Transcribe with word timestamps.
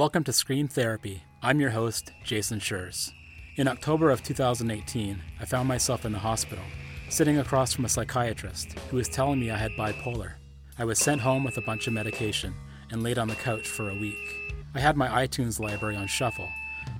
Welcome 0.00 0.24
to 0.24 0.32
Scream 0.32 0.66
Therapy. 0.66 1.24
I'm 1.42 1.60
your 1.60 1.68
host, 1.68 2.10
Jason 2.24 2.58
Schreurs. 2.58 3.12
In 3.56 3.68
October 3.68 4.10
of 4.10 4.22
2018, 4.22 5.20
I 5.38 5.44
found 5.44 5.68
myself 5.68 6.06
in 6.06 6.12
the 6.12 6.18
hospital, 6.18 6.64
sitting 7.10 7.36
across 7.36 7.74
from 7.74 7.84
a 7.84 7.88
psychiatrist 7.90 8.78
who 8.88 8.96
was 8.96 9.10
telling 9.10 9.38
me 9.38 9.50
I 9.50 9.58
had 9.58 9.72
bipolar. 9.72 10.36
I 10.78 10.86
was 10.86 10.98
sent 10.98 11.20
home 11.20 11.44
with 11.44 11.58
a 11.58 11.60
bunch 11.60 11.86
of 11.86 11.92
medication 11.92 12.54
and 12.90 13.02
laid 13.02 13.18
on 13.18 13.28
the 13.28 13.34
couch 13.34 13.68
for 13.68 13.90
a 13.90 13.94
week. 13.94 14.54
I 14.74 14.80
had 14.80 14.96
my 14.96 15.26
iTunes 15.26 15.60
library 15.60 15.96
on 15.96 16.06
shuffle, 16.06 16.48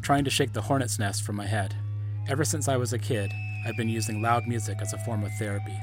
trying 0.02 0.24
to 0.24 0.30
shake 0.30 0.52
the 0.52 0.60
hornet's 0.60 0.98
nest 0.98 1.22
from 1.22 1.36
my 1.36 1.46
head. 1.46 1.74
Ever 2.28 2.44
since 2.44 2.68
I 2.68 2.76
was 2.76 2.92
a 2.92 2.98
kid, 2.98 3.32
I've 3.64 3.78
been 3.78 3.88
using 3.88 4.20
loud 4.20 4.46
music 4.46 4.76
as 4.82 4.92
a 4.92 4.98
form 4.98 5.24
of 5.24 5.32
therapy. 5.38 5.80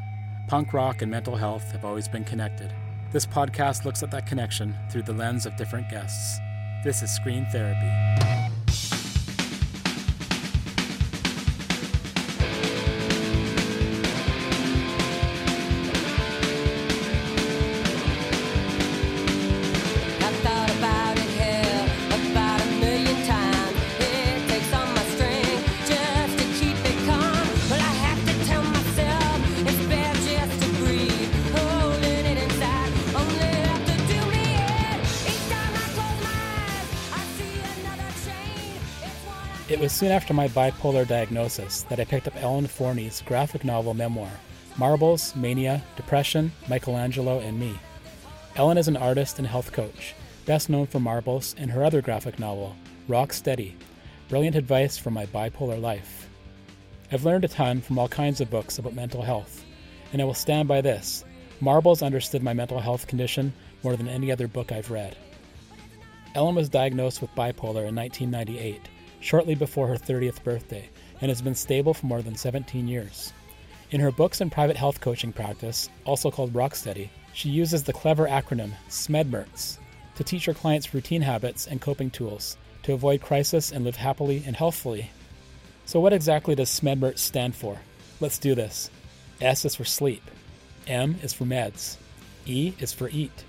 Punk 0.50 0.72
rock 0.72 1.02
and 1.02 1.10
mental 1.10 1.36
health 1.36 1.72
have 1.72 1.84
always 1.84 2.08
been 2.08 2.26
connected. 2.26 2.72
This 3.12 3.26
podcast 3.26 3.86
looks 3.86 4.04
at 4.04 4.12
that 4.12 4.28
connection 4.28 4.76
through 4.92 5.02
the 5.02 5.14
lens 5.14 5.48
of 5.48 5.58
different 5.58 5.90
guests. 5.90 6.40
This 6.84 7.02
is 7.02 7.12
Scream 7.12 7.46
Therapy. 7.46 8.37
Soon 39.98 40.12
after 40.12 40.32
my 40.32 40.48
bipolar 40.50 41.08
diagnosis 41.08 41.82
that 41.90 42.00
I 42.00 42.06
picked 42.06 42.28
up 42.28 42.36
Ellen 42.36 42.68
Forney's 42.68 43.24
graphic 43.26 43.66
novel 43.66 43.96
memoir, 43.96 44.30
Marbles, 44.78 45.36
Mania, 45.36 45.82
Depression, 45.96 46.52
Michelangelo, 46.70 47.40
and 47.40 47.60
Me. 47.60 47.74
Ellen 48.58 48.78
is 48.78 48.88
an 48.88 48.96
artist 48.96 49.40
and 49.40 49.48
health 49.48 49.72
coach, 49.72 50.14
best 50.46 50.70
known 50.70 50.86
for 50.86 51.00
Marbles 51.00 51.56
and 51.58 51.72
her 51.72 51.84
other 51.84 52.04
graphic 52.04 52.38
novel, 52.38 52.76
Rock 53.08 53.34
Steady, 53.34 53.76
brilliant 54.30 54.56
advice 54.56 55.00
for 55.00 55.10
my 55.10 55.26
bipolar 55.26 55.82
life. 55.82 56.30
I've 57.12 57.26
learned 57.26 57.46
a 57.46 57.48
ton 57.48 57.82
from 57.82 57.98
all 57.98 58.08
kinds 58.08 58.40
of 58.40 58.52
books 58.52 58.78
about 58.78 58.94
mental 58.94 59.24
health, 59.24 59.66
and 60.14 60.22
I 60.22 60.26
will 60.26 60.36
stand 60.36 60.68
by 60.68 60.80
this. 60.80 61.26
Marbles 61.60 62.04
understood 62.04 62.44
my 62.44 62.54
mental 62.54 62.80
health 62.80 63.08
condition 63.08 63.52
more 63.82 63.96
than 63.96 64.08
any 64.08 64.32
other 64.32 64.48
book 64.48 64.72
I've 64.72 64.92
read. 64.92 65.18
Ellen 66.36 66.54
was 66.54 66.70
diagnosed 66.70 67.20
with 67.20 67.34
bipolar 67.34 67.88
in 67.88 67.96
1998 67.96 68.90
shortly 69.20 69.56
before 69.56 69.88
her 69.88 69.96
30th 69.96 70.44
birthday 70.44 70.90
and 71.22 71.30
has 71.30 71.42
been 71.42 71.56
stable 71.56 71.94
for 71.94 72.06
more 72.06 72.22
than 72.22 72.36
17 72.36 72.88
years. 72.88 73.34
In 73.92 74.02
her 74.02 74.12
books 74.12 74.42
and 74.42 74.52
private 74.52 74.76
health 74.76 75.00
coaching 75.00 75.32
practice, 75.32 75.90
also 76.06 76.30
called 76.30 76.54
Rocksteady, 76.54 77.10
she 77.34 77.50
uses 77.50 77.84
the 77.84 77.94
clever 77.94 78.28
acronym 78.28 78.72
SMEDMERTS 78.90 79.78
to 80.16 80.24
teach 80.24 80.46
her 80.46 80.54
clients 80.54 80.94
routine 80.94 81.22
habits 81.22 81.68
and 81.68 81.80
coping 81.80 82.10
tools 82.10 82.58
to 82.84 82.94
avoid 82.94 83.22
crisis 83.22 83.72
and 83.72 83.86
live 83.86 83.96
happily 83.96 84.44
and 84.46 84.56
healthfully. 84.56 85.10
So, 85.86 86.00
what 86.00 86.14
exactly 86.14 86.56
does 86.56 86.70
SMEDMERTS 86.70 87.20
stand 87.20 87.56
for? 87.56 87.80
Let's 88.20 88.40
do 88.40 88.56
this. 88.56 88.90
S 89.40 89.66
is 89.66 89.76
for 89.76 89.86
sleep, 89.86 90.24
M 90.88 91.16
is 91.22 91.32
for 91.32 91.46
meds, 91.46 91.98
E 92.46 92.74
is 92.80 92.92
for 92.92 93.10
eat, 93.10 93.44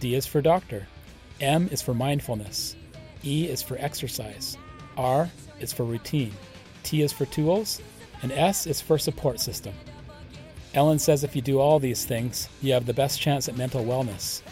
D 0.00 0.14
is 0.14 0.26
for 0.26 0.42
doctor, 0.42 0.86
M 1.40 1.68
is 1.72 1.80
for 1.80 1.94
mindfulness, 1.94 2.76
E 3.24 3.48
is 3.48 3.62
for 3.62 3.78
exercise, 3.78 4.58
R 4.96 5.30
is 5.60 5.72
for 5.72 5.84
routine, 5.84 6.32
T 6.82 7.02
is 7.02 7.12
for 7.12 7.26
tools, 7.26 7.80
and 8.22 8.32
S 8.32 8.66
is 8.66 8.80
for 8.80 8.98
support 8.98 9.40
system. 9.40 9.74
Ellen 10.74 10.98
says 10.98 11.24
if 11.24 11.34
you 11.34 11.42
do 11.42 11.58
all 11.58 11.78
these 11.78 12.04
things, 12.04 12.48
you 12.62 12.72
have 12.72 12.86
the 12.86 12.94
best 12.94 13.20
chance 13.20 13.48
at 13.48 13.56
mental 13.56 13.84
wellness. 13.84 14.42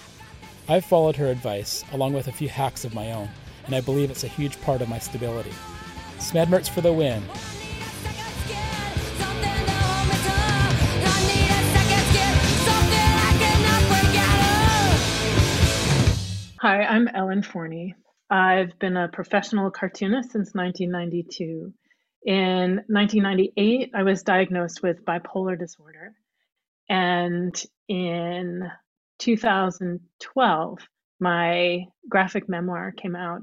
I've 0.69 0.85
followed 0.85 1.17
her 1.17 1.27
advice, 1.27 1.85
along 1.93 2.13
with 2.13 2.29
a 2.29 2.33
few 2.33 2.49
hacks 2.49 2.85
of 2.85 2.95
my 2.95 3.13
own, 3.13 3.29
and 3.67 3.75
I 3.75 3.81
believe 3.81 4.11
it's 4.11 4.25
a 4.25 4.29
huge 4.29 4.61
part 4.63 4.83
of 4.83 4.89
my 4.89 4.99
stability. 4.99 5.53
Smedmerts 6.19 6.69
for 6.69 6.81
the 6.81 6.93
win. 6.93 7.23
Hi, 16.61 16.83
I'm 16.83 17.07
Ellen 17.15 17.43
Forney. 17.43 17.95
I've 18.31 18.79
been 18.79 18.97
a 18.97 19.09
professional 19.09 19.71
cartoonist 19.71 20.33
since 20.33 20.55
1992. 20.55 21.73
In 22.27 22.83
1998, 22.89 23.91
I 23.95 24.03
was 24.03 24.23
diagnosed 24.23 24.83
with 24.83 25.05
bipolar 25.05 25.59
disorder. 25.59 26.13
And 26.89 27.61
in 27.89 28.71
2012, 29.19 30.79
my 31.21 31.85
graphic 32.09 32.49
memoir 32.49 32.93
came 32.93 33.17
out 33.17 33.41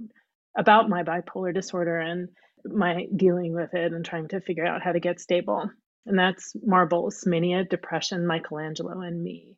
about 0.57 0.89
my 0.89 1.03
bipolar 1.03 1.53
disorder 1.53 1.99
and 1.99 2.29
my 2.63 3.07
dealing 3.15 3.53
with 3.53 3.73
it 3.73 3.91
and 3.91 4.05
trying 4.05 4.27
to 4.29 4.41
figure 4.41 4.65
out 4.65 4.81
how 4.81 4.91
to 4.91 4.99
get 4.99 5.19
stable. 5.19 5.69
And 6.05 6.17
that's 6.17 6.55
Marbles, 6.63 7.25
Mania, 7.25 7.63
Depression, 7.63 8.27
Michelangelo, 8.27 9.01
and 9.01 9.21
Me. 9.21 9.57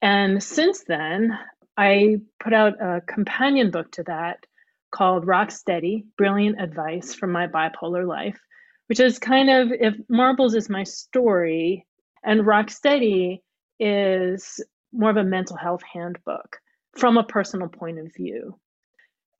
And 0.00 0.42
since 0.42 0.82
then, 0.84 1.38
I 1.76 2.16
put 2.38 2.52
out 2.52 2.80
a 2.80 3.00
companion 3.00 3.70
book 3.70 3.90
to 3.92 4.02
that 4.04 4.44
called 4.90 5.26
Rock 5.26 5.50
Steady 5.50 6.04
Brilliant 6.18 6.60
Advice 6.60 7.14
from 7.14 7.32
My 7.32 7.46
Bipolar 7.46 8.06
Life, 8.06 8.38
which 8.88 9.00
is 9.00 9.18
kind 9.18 9.48
of 9.48 9.72
if 9.72 9.94
Marbles 10.08 10.54
is 10.54 10.68
my 10.68 10.84
story 10.84 11.86
and 12.22 12.46
Rock 12.46 12.70
Steady 12.70 13.42
is 13.80 14.62
more 14.92 15.10
of 15.10 15.16
a 15.16 15.24
mental 15.24 15.56
health 15.56 15.82
handbook 15.92 16.58
from 16.96 17.16
a 17.16 17.24
personal 17.24 17.68
point 17.68 17.98
of 17.98 18.14
view. 18.14 18.58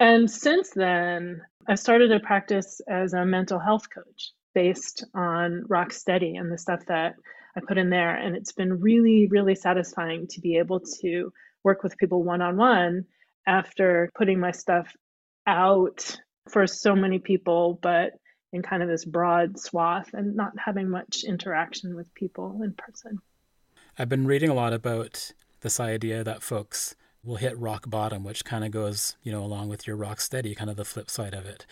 And 0.00 0.30
since 0.30 0.70
then, 0.70 1.42
I 1.68 1.74
started 1.74 2.10
a 2.10 2.18
practice 2.18 2.80
as 2.88 3.12
a 3.12 3.26
mental 3.26 3.58
health 3.58 3.88
coach 3.94 4.32
based 4.54 5.04
on 5.14 5.64
Rock 5.68 5.92
Steady 5.92 6.36
and 6.36 6.50
the 6.50 6.58
stuff 6.58 6.80
that 6.86 7.14
I 7.56 7.60
put 7.60 7.78
in 7.78 7.90
there. 7.90 8.16
And 8.16 8.34
it's 8.34 8.52
been 8.52 8.80
really, 8.80 9.28
really 9.30 9.54
satisfying 9.54 10.26
to 10.28 10.40
be 10.40 10.56
able 10.56 10.80
to 11.02 11.32
work 11.64 11.82
with 11.82 11.96
people 11.98 12.22
one 12.22 12.42
on 12.42 12.56
one 12.56 13.04
after 13.46 14.10
putting 14.16 14.38
my 14.38 14.50
stuff 14.50 14.94
out 15.46 16.16
for 16.48 16.66
so 16.66 16.94
many 16.94 17.18
people, 17.18 17.78
but 17.82 18.12
in 18.52 18.62
kind 18.62 18.82
of 18.82 18.88
this 18.88 19.04
broad 19.04 19.58
swath 19.58 20.10
and 20.12 20.36
not 20.36 20.52
having 20.62 20.88
much 20.88 21.24
interaction 21.24 21.94
with 21.94 22.12
people 22.14 22.60
in 22.62 22.74
person. 22.74 23.18
I've 23.98 24.08
been 24.08 24.26
reading 24.26 24.50
a 24.50 24.54
lot 24.54 24.72
about 24.72 25.32
this 25.60 25.80
idea 25.80 26.24
that 26.24 26.42
folks 26.42 26.94
will 27.24 27.36
hit 27.36 27.58
rock 27.58 27.88
bottom, 27.88 28.24
which 28.24 28.44
kind 28.44 28.64
of 28.64 28.70
goes, 28.70 29.16
you 29.22 29.32
know, 29.32 29.42
along 29.42 29.68
with 29.68 29.86
your 29.86 29.96
rock 29.96 30.20
steady, 30.20 30.54
kind 30.54 30.70
of 30.70 30.76
the 30.76 30.84
flip 30.84 31.08
side 31.08 31.34
of 31.34 31.46
it. 31.46 31.66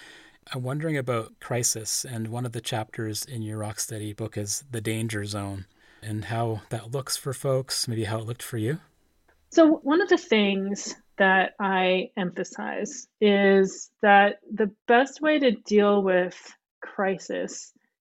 I'm 0.52 0.62
wondering 0.62 0.96
about 0.96 1.38
crisis, 1.40 2.04
and 2.04 2.28
one 2.28 2.46
of 2.46 2.52
the 2.52 2.60
chapters 2.60 3.24
in 3.24 3.42
your 3.42 3.58
rock 3.58 3.78
steady 3.78 4.12
book 4.12 4.36
is 4.36 4.64
the 4.70 4.80
danger 4.80 5.24
zone 5.24 5.66
and 6.02 6.26
how 6.26 6.62
that 6.70 6.92
looks 6.92 7.16
for 7.16 7.32
folks, 7.32 7.86
maybe 7.86 8.04
how 8.04 8.18
it 8.18 8.26
looked 8.26 8.42
for 8.42 8.58
you. 8.58 8.80
So, 9.52 9.80
one 9.82 10.00
of 10.00 10.08
the 10.08 10.16
things 10.16 10.94
that 11.18 11.54
I 11.60 12.10
emphasize 12.16 13.08
is 13.20 13.90
that 14.00 14.38
the 14.52 14.70
best 14.86 15.20
way 15.20 15.38
to 15.40 15.50
deal 15.50 16.02
with 16.02 16.36
crisis 16.80 17.72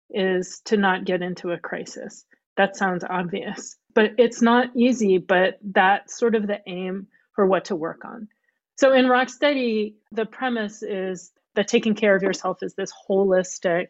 is 0.10 0.62
to 0.66 0.78
not 0.78 1.06
get 1.06 1.22
into 1.22 1.52
a 1.52 1.60
crisis. 1.60 2.26
That 2.56 2.78
sounds 2.78 3.04
obvious, 3.04 3.76
but 3.94 4.12
it's 4.18 4.42
not 4.42 4.70
easy, 4.78 5.18
but 5.18 5.60
that's 5.62 6.18
sort 6.18 6.36
of 6.36 6.48
the 6.48 6.62
aim 6.68 7.08
for 7.34 7.46
what 7.46 7.66
to 7.66 7.76
work 7.76 8.06
on. 8.06 8.30
So, 8.78 8.94
in 8.94 9.06
Rocksteady, 9.06 9.96
the 10.14 10.26
premise 10.26 10.84
is 10.84 11.34
that 11.56 11.68
taking 11.68 11.96
care 11.96 12.16
of 12.16 12.24
yourself 12.24 12.64
is 12.64 12.76
this 12.76 12.94
holistic 13.10 13.88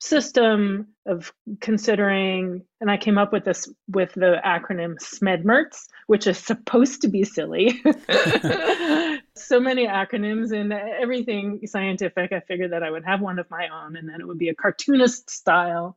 system 0.00 0.86
of 1.06 1.32
considering 1.60 2.62
and 2.80 2.90
i 2.90 2.96
came 2.96 3.18
up 3.18 3.32
with 3.32 3.44
this 3.44 3.68
with 3.88 4.12
the 4.14 4.40
acronym 4.44 4.96
smedmerts 4.98 5.86
which 6.06 6.26
is 6.26 6.38
supposed 6.38 7.02
to 7.02 7.08
be 7.08 7.24
silly. 7.24 7.82
So 9.34 9.60
many 9.60 9.86
acronyms 9.86 10.52
and 10.52 10.72
everything 10.72 11.60
scientific 11.66 12.32
i 12.32 12.40
figured 12.40 12.72
that 12.72 12.82
i 12.82 12.90
would 12.90 13.04
have 13.04 13.20
one 13.20 13.38
of 13.38 13.50
my 13.50 13.68
own 13.68 13.96
and 13.96 14.08
then 14.08 14.20
it 14.20 14.26
would 14.26 14.38
be 14.38 14.48
a 14.48 14.54
cartoonist 14.54 15.30
style 15.30 15.96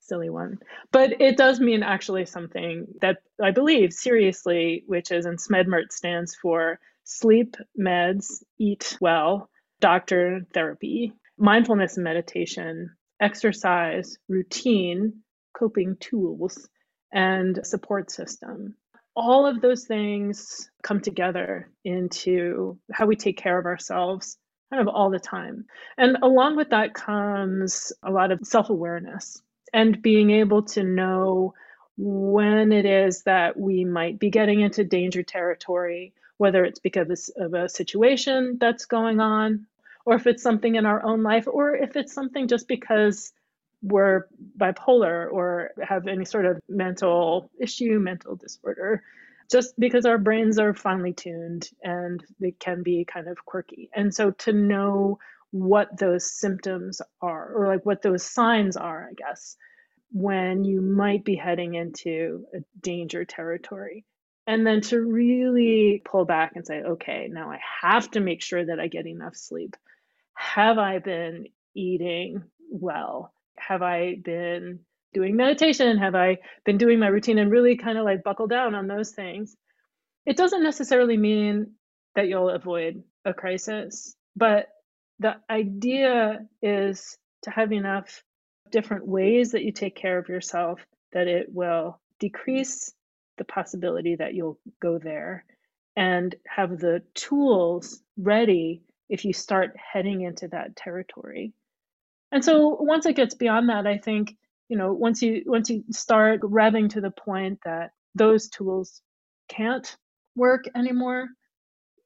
silly 0.00 0.30
one. 0.30 0.58
But 0.90 1.20
it 1.20 1.36
does 1.36 1.60
mean 1.60 1.82
actually 1.82 2.26
something 2.26 2.86
that 3.00 3.18
i 3.42 3.50
believe 3.50 3.92
seriously 3.92 4.84
which 4.86 5.10
is 5.10 5.26
and 5.26 5.38
smedmert 5.38 5.92
stands 5.92 6.34
for 6.34 6.78
sleep 7.04 7.56
meds 7.78 8.42
eat 8.58 8.96
well 9.00 9.48
doctor 9.80 10.46
therapy 10.52 11.12
mindfulness 11.38 11.96
and 11.96 12.04
meditation 12.04 12.90
exercise, 13.20 14.18
routine, 14.28 15.22
coping 15.54 15.96
tools, 16.00 16.68
and 17.12 17.60
support 17.66 18.10
system. 18.10 18.74
all 19.16 19.46
of 19.46 19.60
those 19.60 19.84
things 19.84 20.70
come 20.82 21.00
together 21.00 21.68
into 21.84 22.78
how 22.92 23.06
we 23.06 23.16
take 23.16 23.36
care 23.36 23.58
of 23.58 23.66
ourselves 23.66 24.38
kind 24.70 24.80
of 24.80 24.88
all 24.94 25.10
the 25.10 25.18
time. 25.20 25.66
And 25.98 26.16
along 26.22 26.56
with 26.56 26.70
that 26.70 26.94
comes 26.94 27.92
a 28.02 28.10
lot 28.10 28.30
of 28.32 28.40
self 28.46 28.70
awareness 28.70 29.42
and 29.72 30.00
being 30.02 30.30
able 30.30 30.62
to 30.64 30.84
know 30.84 31.54
when 31.96 32.72
it 32.72 32.86
is 32.86 33.24
that 33.24 33.58
we 33.58 33.84
might 33.84 34.18
be 34.18 34.30
getting 34.30 34.60
into 34.60 34.84
danger 34.84 35.22
territory, 35.22 36.14
whether 36.38 36.64
it's 36.64 36.80
because 36.80 37.30
of 37.36 37.54
a 37.54 37.68
situation 37.68 38.56
that's 38.60 38.86
going 38.86 39.20
on, 39.20 39.66
or 40.04 40.14
if 40.16 40.26
it's 40.26 40.42
something 40.42 40.74
in 40.74 40.86
our 40.86 41.04
own 41.04 41.22
life, 41.22 41.46
or 41.46 41.74
if 41.74 41.96
it's 41.96 42.12
something 42.12 42.48
just 42.48 42.66
because 42.68 43.32
we're 43.82 44.26
bipolar 44.58 45.30
or 45.32 45.70
have 45.82 46.06
any 46.06 46.24
sort 46.24 46.46
of 46.46 46.60
mental 46.68 47.50
issue, 47.58 47.98
mental 47.98 48.36
disorder, 48.36 49.02
just 49.50 49.78
because 49.78 50.04
our 50.04 50.18
brains 50.18 50.58
are 50.58 50.74
finely 50.74 51.12
tuned 51.12 51.68
and 51.82 52.24
they 52.38 52.52
can 52.52 52.82
be 52.82 53.04
kind 53.04 53.28
of 53.28 53.44
quirky. 53.44 53.90
And 53.94 54.14
so 54.14 54.30
to 54.30 54.52
know 54.52 55.18
what 55.50 55.96
those 55.98 56.30
symptoms 56.30 57.02
are, 57.20 57.52
or 57.52 57.66
like 57.66 57.84
what 57.84 58.02
those 58.02 58.22
signs 58.22 58.76
are, 58.76 59.08
I 59.10 59.14
guess, 59.14 59.56
when 60.12 60.64
you 60.64 60.80
might 60.80 61.24
be 61.24 61.34
heading 61.34 61.74
into 61.74 62.44
a 62.54 62.58
danger 62.80 63.24
territory. 63.24 64.04
And 64.50 64.66
then 64.66 64.80
to 64.80 65.00
really 65.00 66.02
pull 66.04 66.24
back 66.24 66.56
and 66.56 66.66
say, 66.66 66.82
okay, 66.82 67.28
now 67.30 67.52
I 67.52 67.60
have 67.82 68.10
to 68.10 68.20
make 68.20 68.42
sure 68.42 68.66
that 68.66 68.80
I 68.80 68.88
get 68.88 69.06
enough 69.06 69.36
sleep. 69.36 69.76
Have 70.34 70.76
I 70.76 70.98
been 70.98 71.46
eating 71.72 72.42
well? 72.68 73.32
Have 73.56 73.82
I 73.82 74.16
been 74.16 74.80
doing 75.14 75.36
meditation? 75.36 75.98
Have 75.98 76.16
I 76.16 76.38
been 76.64 76.78
doing 76.78 76.98
my 76.98 77.06
routine 77.06 77.38
and 77.38 77.48
really 77.48 77.76
kind 77.76 77.96
of 77.96 78.04
like 78.04 78.24
buckle 78.24 78.48
down 78.48 78.74
on 78.74 78.88
those 78.88 79.12
things? 79.12 79.54
It 80.26 80.36
doesn't 80.36 80.64
necessarily 80.64 81.16
mean 81.16 81.74
that 82.16 82.26
you'll 82.26 82.50
avoid 82.50 83.04
a 83.24 83.32
crisis, 83.32 84.16
but 84.34 84.66
the 85.20 85.36
idea 85.48 86.40
is 86.60 87.16
to 87.42 87.50
have 87.50 87.72
enough 87.72 88.24
different 88.72 89.06
ways 89.06 89.52
that 89.52 89.62
you 89.62 89.70
take 89.70 89.94
care 89.94 90.18
of 90.18 90.28
yourself 90.28 90.84
that 91.12 91.28
it 91.28 91.54
will 91.54 92.00
decrease 92.18 92.92
the 93.40 93.44
possibility 93.46 94.16
that 94.16 94.34
you'll 94.34 94.58
go 94.82 94.98
there 94.98 95.46
and 95.96 96.34
have 96.46 96.78
the 96.78 97.02
tools 97.14 98.02
ready 98.18 98.82
if 99.08 99.24
you 99.24 99.32
start 99.32 99.74
heading 99.78 100.20
into 100.20 100.46
that 100.48 100.76
territory. 100.76 101.54
And 102.32 102.44
so 102.44 102.76
once 102.78 103.06
it 103.06 103.16
gets 103.16 103.34
beyond 103.34 103.70
that, 103.70 103.86
I 103.86 103.96
think, 103.96 104.36
you 104.68 104.76
know, 104.76 104.92
once 104.92 105.22
you 105.22 105.42
once 105.46 105.70
you 105.70 105.84
start 105.90 106.42
revving 106.42 106.90
to 106.90 107.00
the 107.00 107.10
point 107.10 107.58
that 107.64 107.92
those 108.14 108.50
tools 108.50 109.00
can't 109.48 109.96
work 110.36 110.66
anymore, 110.76 111.28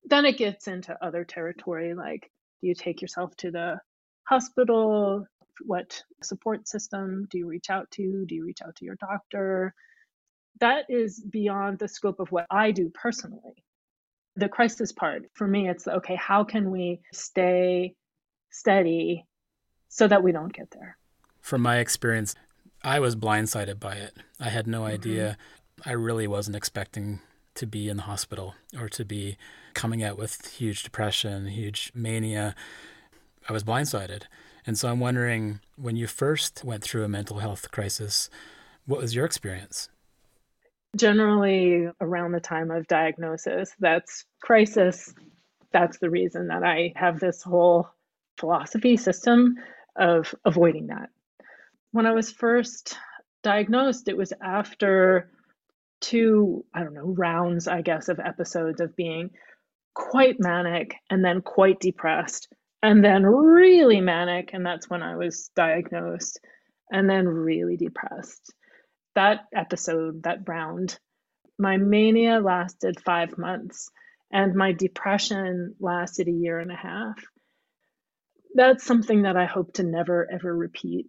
then 0.04 0.24
it 0.24 0.38
gets 0.38 0.68
into 0.68 0.96
other 1.04 1.24
territory 1.24 1.94
like 1.94 2.30
do 2.60 2.68
you 2.68 2.76
take 2.76 3.02
yourself 3.02 3.36
to 3.38 3.50
the 3.50 3.80
hospital? 4.22 5.26
What 5.62 6.00
support 6.22 6.68
system 6.68 7.26
do 7.28 7.38
you 7.38 7.48
reach 7.48 7.70
out 7.70 7.90
to? 7.92 8.24
Do 8.24 8.36
you 8.36 8.46
reach 8.46 8.62
out 8.64 8.76
to 8.76 8.84
your 8.84 8.96
doctor? 9.00 9.74
That 10.60 10.84
is 10.88 11.20
beyond 11.20 11.78
the 11.78 11.88
scope 11.88 12.20
of 12.20 12.30
what 12.30 12.46
I 12.50 12.70
do 12.70 12.90
personally. 12.90 13.64
The 14.36 14.48
crisis 14.48 14.92
part, 14.92 15.24
for 15.34 15.46
me, 15.46 15.68
it's 15.68 15.86
okay, 15.86 16.16
how 16.16 16.44
can 16.44 16.70
we 16.70 17.00
stay 17.12 17.94
steady 18.50 19.26
so 19.88 20.08
that 20.08 20.22
we 20.22 20.32
don't 20.32 20.52
get 20.52 20.70
there? 20.72 20.96
From 21.40 21.62
my 21.62 21.78
experience, 21.78 22.34
I 22.82 23.00
was 23.00 23.16
blindsided 23.16 23.78
by 23.78 23.94
it. 23.94 24.14
I 24.40 24.48
had 24.48 24.66
no 24.66 24.82
mm-hmm. 24.82 24.94
idea. 24.94 25.36
I 25.84 25.92
really 25.92 26.26
wasn't 26.26 26.56
expecting 26.56 27.20
to 27.54 27.66
be 27.66 27.88
in 27.88 27.96
the 27.96 28.02
hospital 28.04 28.54
or 28.78 28.88
to 28.90 29.04
be 29.04 29.36
coming 29.74 30.02
out 30.02 30.18
with 30.18 30.46
huge 30.46 30.82
depression, 30.82 31.46
huge 31.48 31.92
mania. 31.94 32.54
I 33.48 33.52
was 33.52 33.62
blindsided. 33.62 34.22
And 34.66 34.78
so 34.78 34.88
I'm 34.88 35.00
wondering 35.00 35.60
when 35.76 35.96
you 35.96 36.06
first 36.06 36.64
went 36.64 36.82
through 36.82 37.04
a 37.04 37.08
mental 37.08 37.38
health 37.38 37.70
crisis, 37.70 38.30
what 38.86 39.00
was 39.00 39.14
your 39.14 39.24
experience? 39.24 39.88
Generally, 40.96 41.88
around 42.00 42.32
the 42.32 42.40
time 42.40 42.70
of 42.70 42.86
diagnosis, 42.86 43.74
that's 43.80 44.24
crisis. 44.40 45.12
That's 45.72 45.98
the 45.98 46.10
reason 46.10 46.48
that 46.48 46.62
I 46.62 46.92
have 46.96 47.18
this 47.18 47.42
whole 47.42 47.88
philosophy 48.38 48.96
system 48.96 49.56
of 49.96 50.34
avoiding 50.44 50.88
that. 50.88 51.10
When 51.90 52.06
I 52.06 52.12
was 52.12 52.30
first 52.30 52.96
diagnosed, 53.42 54.08
it 54.08 54.16
was 54.16 54.32
after 54.42 55.30
two, 56.00 56.64
I 56.74 56.82
don't 56.82 56.94
know, 56.94 57.14
rounds, 57.16 57.66
I 57.66 57.82
guess, 57.82 58.08
of 58.08 58.20
episodes 58.20 58.80
of 58.80 58.96
being 58.96 59.30
quite 59.94 60.36
manic 60.38 60.94
and 61.10 61.24
then 61.24 61.40
quite 61.40 61.80
depressed 61.80 62.48
and 62.82 63.04
then 63.04 63.24
really 63.24 64.00
manic. 64.00 64.50
And 64.52 64.66
that's 64.66 64.90
when 64.90 65.02
I 65.02 65.16
was 65.16 65.50
diagnosed 65.56 66.40
and 66.90 67.08
then 67.08 67.26
really 67.26 67.76
depressed. 67.76 68.52
That 69.14 69.40
episode, 69.54 70.24
that 70.24 70.48
round, 70.48 70.98
my 71.58 71.76
mania 71.76 72.40
lasted 72.40 73.00
five 73.00 73.38
months 73.38 73.90
and 74.32 74.54
my 74.54 74.72
depression 74.72 75.76
lasted 75.78 76.28
a 76.28 76.32
year 76.32 76.58
and 76.58 76.72
a 76.72 76.76
half. 76.76 77.16
That's 78.54 78.84
something 78.84 79.22
that 79.22 79.36
I 79.36 79.46
hope 79.46 79.74
to 79.74 79.82
never, 79.82 80.28
ever 80.30 80.54
repeat 80.54 81.06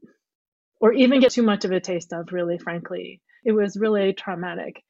or 0.80 0.94
even 0.94 1.20
get 1.20 1.32
too 1.32 1.44
much 1.44 1.66
of 1.66 1.72
a 1.72 1.80
taste 1.80 2.14
of, 2.14 2.32
really, 2.32 2.58
frankly. 2.58 3.22
It 3.44 3.54
was 3.54 3.78
really 3.78 4.14
traumatic. 4.14 4.84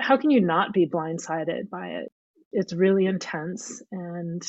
How 0.00 0.16
can 0.16 0.30
you 0.30 0.40
not 0.40 0.72
be 0.72 0.86
blindsided 0.86 1.68
by 1.68 1.88
it? 1.88 2.12
It's 2.52 2.72
really 2.72 3.06
intense 3.06 3.82
and 3.90 4.42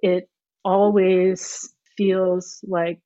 it 0.00 0.28
always 0.64 1.72
feels 1.96 2.60
like 2.66 3.02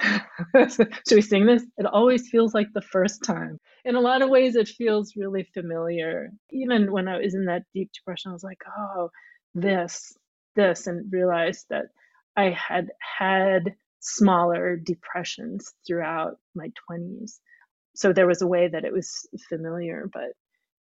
should 0.68 0.88
we 1.12 1.20
sing 1.20 1.46
this? 1.46 1.64
It 1.78 1.86
always 1.86 2.28
feels 2.28 2.54
like 2.54 2.72
the 2.72 2.82
first 2.82 3.22
time. 3.24 3.60
In 3.84 3.94
a 3.94 4.00
lot 4.00 4.22
of 4.22 4.30
ways, 4.30 4.56
it 4.56 4.68
feels 4.68 5.14
really 5.16 5.44
familiar. 5.54 6.30
Even 6.50 6.90
when 6.90 7.08
I 7.08 7.18
was 7.18 7.34
in 7.34 7.46
that 7.46 7.64
deep 7.74 7.90
depression, 7.92 8.30
I 8.30 8.34
was 8.34 8.44
like, 8.44 8.62
oh, 8.76 9.10
this, 9.54 10.16
this, 10.56 10.86
and 10.86 11.12
realized 11.12 11.66
that 11.70 11.86
I 12.36 12.50
had 12.50 12.90
had 13.18 13.74
smaller 14.00 14.76
depressions 14.76 15.72
throughout 15.86 16.38
my 16.54 16.70
20s. 16.90 17.38
So 17.94 18.12
there 18.12 18.26
was 18.26 18.42
a 18.42 18.46
way 18.46 18.68
that 18.68 18.84
it 18.84 18.92
was 18.92 19.26
familiar, 19.48 20.10
but 20.12 20.32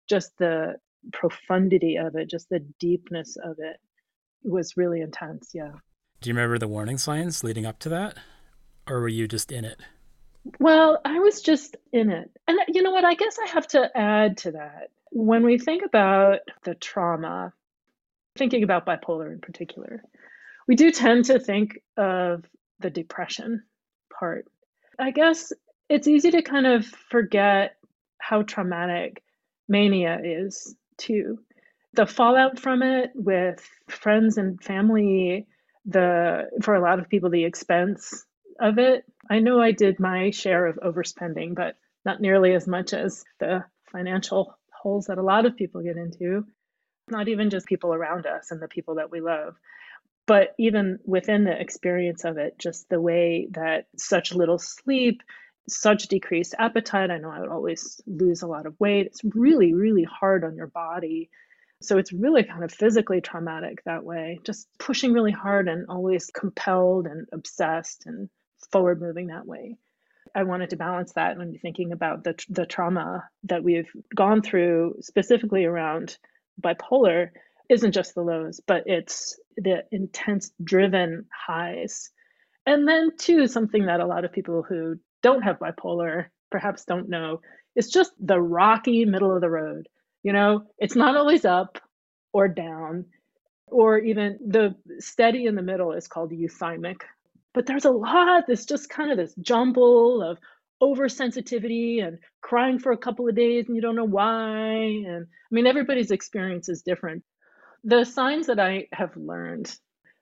just 0.09 0.31
the 0.37 0.75
profundity 1.13 1.97
of 1.97 2.15
it, 2.15 2.29
just 2.29 2.49
the 2.49 2.65
deepness 2.79 3.37
of 3.41 3.57
it 3.59 3.77
was 4.43 4.75
really 4.75 5.01
intense. 5.01 5.51
Yeah. 5.53 5.71
Do 6.21 6.29
you 6.29 6.35
remember 6.35 6.57
the 6.57 6.67
warning 6.67 6.97
signs 6.97 7.43
leading 7.43 7.65
up 7.65 7.79
to 7.79 7.89
that? 7.89 8.17
Or 8.89 9.01
were 9.01 9.07
you 9.07 9.27
just 9.27 9.51
in 9.51 9.65
it? 9.65 9.79
Well, 10.59 10.99
I 11.03 11.19
was 11.19 11.41
just 11.41 11.75
in 11.91 12.09
it. 12.09 12.31
And 12.47 12.59
you 12.69 12.81
know 12.81 12.91
what? 12.91 13.05
I 13.05 13.15
guess 13.15 13.37
I 13.43 13.47
have 13.49 13.67
to 13.69 13.89
add 13.95 14.37
to 14.37 14.51
that. 14.51 14.91
When 15.11 15.43
we 15.43 15.57
think 15.57 15.83
about 15.85 16.39
the 16.63 16.75
trauma, 16.75 17.53
thinking 18.37 18.63
about 18.63 18.85
bipolar 18.85 19.31
in 19.31 19.39
particular, 19.39 20.03
we 20.67 20.75
do 20.75 20.91
tend 20.91 21.25
to 21.25 21.39
think 21.39 21.79
of 21.97 22.45
the 22.79 22.89
depression 22.89 23.63
part. 24.17 24.47
I 24.99 25.11
guess 25.11 25.51
it's 25.89 26.07
easy 26.07 26.31
to 26.31 26.41
kind 26.41 26.67
of 26.67 26.85
forget 26.85 27.77
how 28.19 28.43
traumatic 28.43 29.23
mania 29.67 30.19
is 30.23 30.75
too. 30.97 31.39
The 31.93 32.05
fallout 32.05 32.59
from 32.59 32.83
it 32.83 33.11
with 33.15 33.67
friends 33.87 34.37
and 34.37 34.61
family, 34.61 35.47
the 35.85 36.49
for 36.61 36.75
a 36.75 36.81
lot 36.81 36.99
of 36.99 37.09
people 37.09 37.29
the 37.29 37.45
expense 37.45 38.25
of 38.59 38.77
it. 38.77 39.05
I 39.29 39.39
know 39.39 39.59
I 39.59 39.71
did 39.71 39.99
my 39.99 40.31
share 40.31 40.65
of 40.67 40.77
overspending, 40.77 41.55
but 41.55 41.75
not 42.05 42.21
nearly 42.21 42.53
as 42.53 42.67
much 42.67 42.93
as 42.93 43.23
the 43.39 43.63
financial 43.91 44.57
holes 44.71 45.05
that 45.05 45.17
a 45.17 45.23
lot 45.23 45.45
of 45.45 45.55
people 45.55 45.81
get 45.81 45.97
into. 45.97 46.45
Not 47.09 47.27
even 47.27 47.49
just 47.49 47.67
people 47.67 47.93
around 47.93 48.25
us 48.25 48.51
and 48.51 48.61
the 48.61 48.67
people 48.67 48.95
that 48.95 49.11
we 49.11 49.21
love, 49.21 49.55
but 50.25 50.53
even 50.59 50.99
within 51.05 51.45
the 51.45 51.59
experience 51.59 52.25
of 52.25 52.37
it, 52.37 52.59
just 52.59 52.89
the 52.89 52.99
way 52.99 53.47
that 53.51 53.87
such 53.97 54.33
little 54.33 54.59
sleep, 54.59 55.21
such 55.69 56.07
decreased 56.07 56.53
appetite. 56.59 57.11
I 57.11 57.17
know 57.17 57.29
I 57.29 57.39
would 57.39 57.49
always 57.49 58.01
lose 58.05 58.41
a 58.41 58.47
lot 58.47 58.65
of 58.65 58.79
weight. 58.79 59.07
It's 59.07 59.21
really, 59.23 59.73
really 59.73 60.03
hard 60.03 60.43
on 60.43 60.55
your 60.55 60.67
body. 60.67 61.29
So 61.81 61.97
it's 61.97 62.11
really 62.11 62.43
kind 62.43 62.63
of 62.63 62.71
physically 62.71 63.21
traumatic 63.21 63.83
that 63.85 64.03
way, 64.03 64.39
just 64.43 64.67
pushing 64.79 65.13
really 65.13 65.31
hard 65.31 65.67
and 65.67 65.85
always 65.89 66.29
compelled 66.33 67.05
and 67.05 67.27
obsessed 67.31 68.03
and 68.05 68.29
forward 68.71 69.01
moving 69.01 69.27
that 69.27 69.45
way. 69.45 69.77
I 70.35 70.43
wanted 70.43 70.69
to 70.71 70.77
balance 70.77 71.13
that 71.13 71.37
when 71.37 71.57
thinking 71.57 71.91
about 71.91 72.23
the, 72.23 72.35
the 72.49 72.65
trauma 72.65 73.27
that 73.43 73.63
we've 73.63 73.89
gone 74.15 74.41
through, 74.41 74.97
specifically 75.01 75.65
around 75.65 76.17
bipolar, 76.61 77.29
isn't 77.69 77.93
just 77.93 78.15
the 78.15 78.21
lows, 78.21 78.61
but 78.65 78.83
it's 78.85 79.39
the 79.55 79.83
intense 79.91 80.51
driven 80.63 81.25
highs. 81.33 82.11
And 82.65 82.87
then, 82.87 83.11
too, 83.17 83.47
something 83.47 83.85
that 83.85 83.99
a 83.99 84.05
lot 84.05 84.25
of 84.25 84.31
people 84.33 84.63
who 84.63 84.99
don't 85.23 85.41
have 85.41 85.59
bipolar 85.59 86.25
perhaps 86.49 86.85
don't 86.85 87.09
know 87.09 87.41
is 87.75 87.89
just 87.89 88.11
the 88.19 88.39
rocky 88.39 89.05
middle 89.05 89.33
of 89.33 89.41
the 89.41 89.49
road. 89.49 89.87
You 90.23 90.33
know, 90.33 90.65
it's 90.77 90.95
not 90.95 91.15
always 91.15 91.45
up 91.45 91.79
or 92.33 92.47
down, 92.47 93.05
or 93.67 93.97
even 93.97 94.39
the 94.45 94.75
steady 94.99 95.45
in 95.45 95.55
the 95.55 95.61
middle 95.61 95.93
is 95.93 96.07
called 96.07 96.31
euthymic. 96.31 97.01
But 97.57 97.65
there's 97.65 97.85
a 97.85 97.89
lot 97.89 98.43
that's 98.47 98.67
just 98.67 98.87
kind 98.87 99.09
of 99.09 99.17
this 99.17 99.33
jumble 99.41 100.21
of 100.21 100.37
oversensitivity 100.79 102.05
and 102.05 102.19
crying 102.39 102.77
for 102.77 102.91
a 102.91 102.97
couple 102.99 103.27
of 103.27 103.33
days 103.35 103.65
and 103.65 103.75
you 103.75 103.81
don't 103.81 103.95
know 103.95 104.05
why. 104.05 104.75
And 104.75 105.25
I 105.25 105.49
mean, 105.49 105.65
everybody's 105.65 106.11
experience 106.11 106.69
is 106.69 106.83
different. 106.83 107.23
The 107.83 108.05
signs 108.05 108.45
that 108.45 108.59
I 108.59 108.89
have 108.93 109.17
learned 109.17 109.75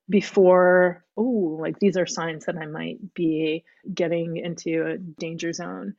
before, 0.10 1.04
oh, 1.18 1.58
like 1.60 1.78
these 1.78 1.98
are 1.98 2.06
signs 2.06 2.46
that 2.46 2.56
I 2.56 2.68
might 2.68 3.14
be 3.14 3.66
getting 3.94 4.38
into 4.38 4.86
a 4.86 4.98
danger 4.98 5.52
zone, 5.52 5.96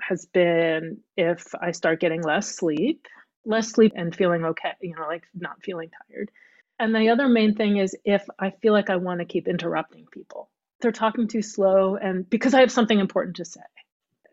has 0.00 0.24
been 0.24 1.02
if 1.18 1.54
I 1.54 1.72
start 1.72 2.00
getting 2.00 2.22
less 2.22 2.56
sleep, 2.56 3.06
less 3.44 3.68
sleep 3.68 3.92
and 3.94 4.16
feeling 4.16 4.42
okay, 4.42 4.72
you 4.80 4.96
know, 4.96 5.06
like 5.06 5.24
not 5.34 5.62
feeling 5.62 5.90
tired. 6.08 6.30
And 6.78 6.94
the 6.94 7.10
other 7.10 7.28
main 7.28 7.56
thing 7.56 7.76
is 7.76 7.94
if 8.06 8.26
I 8.38 8.52
feel 8.62 8.72
like 8.72 8.88
I 8.88 8.96
want 8.96 9.20
to 9.20 9.26
keep 9.26 9.48
interrupting 9.48 10.06
people. 10.10 10.48
They're 10.80 10.92
talking 10.92 11.28
too 11.28 11.42
slow 11.42 11.96
and 11.96 12.28
because 12.28 12.54
I 12.54 12.60
have 12.60 12.72
something 12.72 12.98
important 12.98 13.36
to 13.36 13.44
say. 13.44 13.60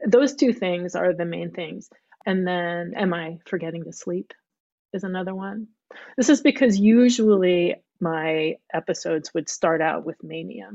Those 0.06 0.36
two 0.36 0.54
things 0.54 0.96
are 0.96 1.14
the 1.14 1.26
main 1.26 1.52
things. 1.52 1.90
And 2.26 2.46
then 2.48 2.94
am 2.96 3.14
I 3.14 3.40
forgetting 3.46 3.84
to 3.86 3.94
sleep 3.94 4.34
is 4.94 5.04
another 5.04 5.36
one. 5.36 5.68
This 6.18 6.30
is 6.30 6.42
because 6.42 6.80
usually 6.80 7.76
my 8.00 8.56
episodes 8.74 9.34
would 9.34 9.50
start 9.50 9.82
out 9.82 10.06
with 10.06 10.24
mania. 10.24 10.72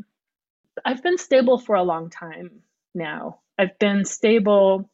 I've 0.84 1.02
been 1.02 1.18
stable 1.18 1.58
for 1.58 1.76
a 1.76 1.82
long 1.82 2.10
time 2.10 2.62
now. 2.94 3.40
I've 3.58 3.78
been 3.78 4.04
stable 4.04 4.90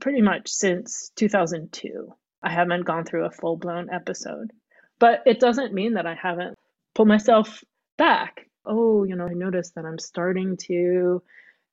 pretty 0.00 0.22
much 0.22 0.48
since 0.48 1.10
2002. 1.16 2.14
I 2.42 2.50
haven't 2.50 2.84
gone 2.84 3.04
through 3.04 3.26
a 3.26 3.30
full 3.30 3.56
blown 3.56 3.90
episode, 3.90 4.52
but 4.98 5.22
it 5.26 5.40
doesn't 5.40 5.74
mean 5.74 5.94
that 5.94 6.06
I 6.06 6.14
haven't 6.14 6.58
pulled 6.94 7.08
myself 7.08 7.62
back. 7.96 8.47
Oh, 8.68 9.04
you 9.04 9.16
know, 9.16 9.26
I 9.26 9.32
noticed 9.32 9.74
that 9.74 9.86
I'm 9.86 9.98
starting 9.98 10.58
to 10.68 11.22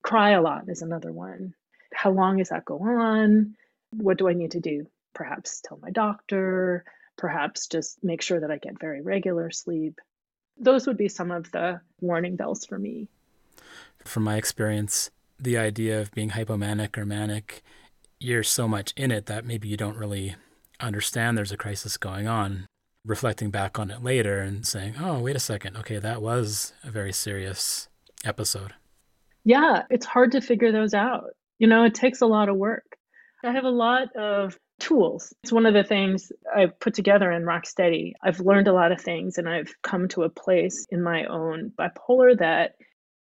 cry 0.01 0.31
a 0.31 0.41
lot, 0.41 0.69
is 0.69 0.81
another 0.81 1.11
one. 1.11 1.53
How 1.93 2.11
long 2.11 2.37
does 2.37 2.49
that 2.49 2.65
go 2.65 2.79
on? 2.79 3.55
What 3.91 4.17
do 4.17 4.29
I 4.29 4.33
need 4.33 4.51
to 4.51 4.59
do? 4.59 4.87
Perhaps 5.13 5.61
tell 5.61 5.77
my 5.81 5.91
doctor, 5.91 6.85
perhaps 7.17 7.67
just 7.67 8.03
make 8.03 8.21
sure 8.21 8.39
that 8.39 8.51
I 8.51 8.57
get 8.57 8.79
very 8.79 9.01
regular 9.01 9.51
sleep. 9.51 9.99
Those 10.57 10.87
would 10.87 10.97
be 10.97 11.09
some 11.09 11.31
of 11.31 11.51
the 11.51 11.81
warning 11.99 12.37
bells 12.37 12.65
for 12.65 12.79
me. 12.79 13.09
From 14.05 14.23
my 14.23 14.37
experience, 14.37 15.11
the 15.37 15.57
idea 15.57 15.99
of 15.99 16.11
being 16.11 16.29
hypomanic 16.29 16.97
or 16.97 17.05
manic, 17.05 17.61
you're 18.19 18.43
so 18.43 18.67
much 18.67 18.93
in 18.95 19.11
it 19.11 19.25
that 19.25 19.45
maybe 19.45 19.67
you 19.67 19.77
don't 19.77 19.97
really 19.97 20.35
understand 20.79 21.37
there's 21.37 21.51
a 21.51 21.57
crisis 21.57 21.97
going 21.97 22.27
on. 22.27 22.67
Reflecting 23.05 23.51
back 23.51 23.77
on 23.77 23.91
it 23.91 24.03
later 24.03 24.39
and 24.39 24.65
saying, 24.65 24.95
oh, 24.99 25.19
wait 25.19 25.35
a 25.35 25.39
second, 25.39 25.77
okay, 25.77 25.99
that 25.99 26.21
was 26.21 26.73
a 26.83 26.89
very 26.89 27.13
serious 27.13 27.87
episode. 28.23 28.73
Yeah, 29.43 29.83
it's 29.91 30.07
hard 30.07 30.31
to 30.31 30.41
figure 30.41 30.71
those 30.71 30.95
out. 30.95 31.25
You 31.59 31.67
know, 31.67 31.83
it 31.83 31.93
takes 31.93 32.21
a 32.21 32.25
lot 32.25 32.49
of 32.49 32.57
work. 32.57 32.97
I 33.43 33.51
have 33.51 33.63
a 33.63 33.69
lot 33.69 34.15
of 34.15 34.57
tools. 34.79 35.33
It's 35.43 35.51
one 35.51 35.67
of 35.67 35.75
the 35.75 35.83
things 35.83 36.31
I've 36.53 36.79
put 36.79 36.95
together 36.95 37.31
in 37.31 37.43
Rocksteady. 37.43 38.13
I've 38.23 38.39
learned 38.39 38.67
a 38.67 38.73
lot 38.73 38.91
of 38.91 38.99
things 38.99 39.37
and 39.37 39.47
I've 39.47 39.71
come 39.83 40.07
to 40.09 40.23
a 40.23 40.29
place 40.29 40.85
in 40.89 41.01
my 41.03 41.25
own 41.25 41.71
bipolar 41.77 42.37
that 42.39 42.75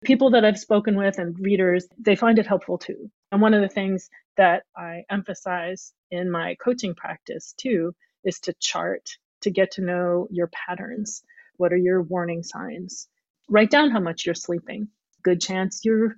people 0.04 0.32
that 0.32 0.46
I've 0.46 0.60
spoken 0.60 0.96
with 0.96 1.18
and 1.20 1.40
readers, 1.40 1.88
they 1.98 2.16
find 2.16 2.38
it 2.38 2.48
helpful 2.48 2.78
too. 2.78 3.10
And 3.32 3.42
one 3.42 3.54
of 3.54 3.62
the 3.62 3.70
things 3.70 4.10
that 4.38 4.64
I 4.76 5.04
emphasize 5.10 5.94
in 6.12 6.30
my 6.30 6.56
coaching 6.56 6.96
practice 6.96 7.54
too 7.58 7.94
is 8.24 8.40
to 8.42 8.54
chart, 8.60 9.18
to 9.42 9.52
get 9.52 9.72
to 9.72 9.82
know 9.82 10.28
your 10.32 10.48
patterns. 10.48 11.24
What 11.58 11.74
are 11.74 11.78
your 11.78 12.02
warning 12.02 12.44
signs? 12.44 13.08
Write 13.50 13.72
down 13.72 13.92
how 13.92 14.00
much 14.00 14.26
you're 14.26 14.36
sleeping. 14.36 14.88
Good 15.24 15.42
chance 15.42 15.82
you're 15.84 16.16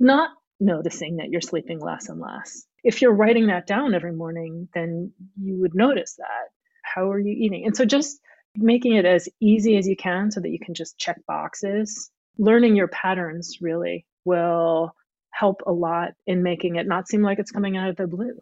not 0.00 0.30
noticing 0.58 1.16
that 1.16 1.30
you're 1.30 1.40
sleeping 1.40 1.80
less 1.80 2.08
and 2.08 2.20
less 2.20 2.66
if 2.84 3.00
you're 3.00 3.14
writing 3.14 3.46
that 3.46 3.66
down 3.66 3.94
every 3.94 4.12
morning, 4.12 4.68
then 4.74 5.12
you 5.40 5.60
would 5.60 5.74
notice 5.74 6.14
that. 6.16 6.48
How 6.82 7.10
are 7.10 7.18
you 7.18 7.32
eating? 7.32 7.64
And 7.64 7.76
so 7.76 7.84
just 7.84 8.20
making 8.56 8.94
it 8.94 9.04
as 9.04 9.28
easy 9.40 9.76
as 9.76 9.86
you 9.86 9.96
can 9.96 10.30
so 10.30 10.40
that 10.40 10.50
you 10.50 10.58
can 10.58 10.74
just 10.74 10.98
check 10.98 11.20
boxes, 11.26 12.10
learning 12.38 12.76
your 12.76 12.88
patterns 12.88 13.58
really 13.60 14.04
will 14.24 14.94
help 15.30 15.62
a 15.66 15.72
lot 15.72 16.10
in 16.26 16.42
making 16.42 16.76
it 16.76 16.86
not 16.86 17.08
seem 17.08 17.22
like 17.22 17.38
it's 17.38 17.50
coming 17.50 17.76
out 17.76 17.88
of 17.88 17.96
the 17.96 18.06
blue. 18.06 18.38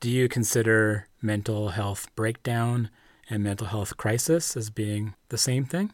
Do 0.00 0.10
you 0.10 0.28
consider 0.28 1.08
mental 1.22 1.70
health 1.70 2.14
breakdown 2.14 2.90
and 3.28 3.42
mental 3.42 3.66
health 3.66 3.96
crisis 3.96 4.56
as 4.56 4.70
being 4.70 5.14
the 5.28 5.38
same 5.38 5.64
thing? 5.64 5.92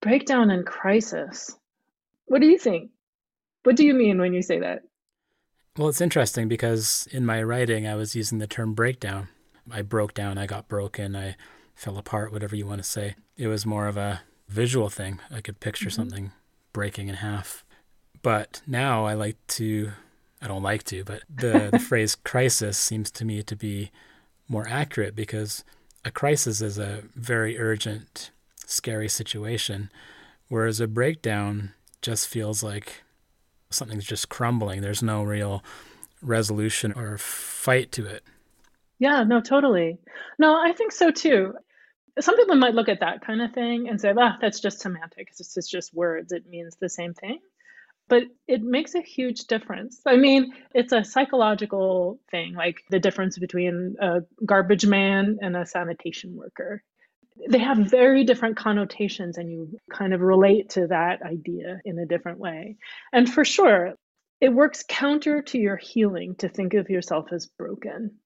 Breakdown 0.00 0.50
and 0.50 0.66
crisis. 0.66 1.56
What 2.26 2.40
do 2.40 2.46
you 2.46 2.58
think? 2.58 2.90
What 3.62 3.76
do 3.76 3.84
you 3.84 3.94
mean 3.94 4.20
when 4.20 4.32
you 4.32 4.42
say 4.42 4.58
that? 4.58 4.82
Well, 5.76 5.88
it's 5.88 6.00
interesting 6.00 6.48
because 6.48 7.08
in 7.12 7.24
my 7.24 7.42
writing, 7.42 7.86
I 7.86 7.94
was 7.94 8.14
using 8.14 8.38
the 8.38 8.46
term 8.46 8.74
breakdown. 8.74 9.28
I 9.70 9.82
broke 9.82 10.12
down, 10.12 10.36
I 10.36 10.46
got 10.46 10.68
broken, 10.68 11.16
I 11.16 11.36
fell 11.74 11.96
apart, 11.96 12.32
whatever 12.32 12.56
you 12.56 12.66
want 12.66 12.82
to 12.82 12.88
say. 12.88 13.14
It 13.36 13.46
was 13.46 13.64
more 13.64 13.86
of 13.86 13.96
a 13.96 14.22
visual 14.48 14.90
thing. 14.90 15.20
I 15.30 15.40
could 15.40 15.60
picture 15.60 15.86
mm-hmm. 15.86 15.94
something 15.94 16.32
breaking 16.72 17.08
in 17.08 17.16
half. 17.16 17.64
But 18.22 18.62
now 18.66 19.06
I 19.06 19.14
like 19.14 19.36
to, 19.48 19.92
I 20.40 20.48
don't 20.48 20.62
like 20.62 20.84
to, 20.84 21.04
but 21.04 21.22
the, 21.34 21.70
the 21.72 21.78
phrase 21.88 22.14
crisis 22.16 22.76
seems 22.76 23.10
to 23.12 23.24
me 23.24 23.42
to 23.42 23.56
be 23.56 23.90
more 24.48 24.66
accurate 24.68 25.14
because 25.14 25.64
a 26.04 26.10
crisis 26.10 26.60
is 26.60 26.78
a 26.78 27.04
very 27.14 27.58
urgent, 27.58 28.30
scary 28.66 29.08
situation, 29.08 29.90
whereas 30.48 30.80
a 30.80 30.86
breakdown 30.86 31.72
just 32.00 32.28
feels 32.28 32.62
like 32.62 33.02
something's 33.70 34.04
just 34.04 34.28
crumbling. 34.28 34.80
There's 34.80 35.02
no 35.02 35.22
real 35.22 35.62
resolution 36.20 36.92
or 36.92 37.18
fight 37.18 37.92
to 37.92 38.06
it. 38.06 38.24
Yeah, 38.98 39.24
no, 39.24 39.40
totally. 39.40 39.98
No, 40.38 40.54
I 40.56 40.72
think 40.72 40.92
so 40.92 41.10
too. 41.10 41.54
Some 42.20 42.36
people 42.36 42.56
might 42.56 42.74
look 42.74 42.88
at 42.88 43.00
that 43.00 43.24
kind 43.24 43.40
of 43.40 43.52
thing 43.52 43.88
and 43.88 44.00
say, 44.00 44.12
"Ah, 44.16 44.36
that's 44.40 44.60
just 44.60 44.80
semantics. 44.80 45.40
It's 45.40 45.68
just 45.68 45.94
words. 45.94 46.30
It 46.30 46.46
means 46.46 46.76
the 46.76 46.88
same 46.88 47.14
thing." 47.14 47.40
But 48.12 48.24
it 48.46 48.60
makes 48.62 48.94
a 48.94 49.00
huge 49.00 49.46
difference. 49.46 50.02
I 50.04 50.16
mean, 50.16 50.52
it's 50.74 50.92
a 50.92 51.02
psychological 51.02 52.20
thing, 52.30 52.52
like 52.52 52.82
the 52.90 53.00
difference 53.00 53.38
between 53.38 53.96
a 53.98 54.20
garbage 54.44 54.84
man 54.84 55.38
and 55.40 55.56
a 55.56 55.64
sanitation 55.64 56.36
worker 56.36 56.82
they 57.48 57.58
have 57.58 57.78
very 57.78 58.24
different 58.24 58.56
connotations 58.56 59.38
and 59.38 59.50
you 59.50 59.78
kind 59.90 60.12
of 60.12 60.20
relate 60.20 60.68
to 60.70 60.86
that 60.88 61.22
idea 61.22 61.80
in 61.84 61.98
a 61.98 62.06
different 62.06 62.38
way. 62.38 62.76
And 63.12 63.26
for 63.32 63.44
sure, 63.44 63.94
it 64.40 64.50
works 64.50 64.84
counter 64.88 65.42
to 65.42 65.58
your 65.58 65.76
healing 65.76 66.34
to 66.36 66.48
think 66.48 66.74
of 66.74 66.90
yourself 66.90 67.32
as 67.32 67.46
broken, 67.46 68.18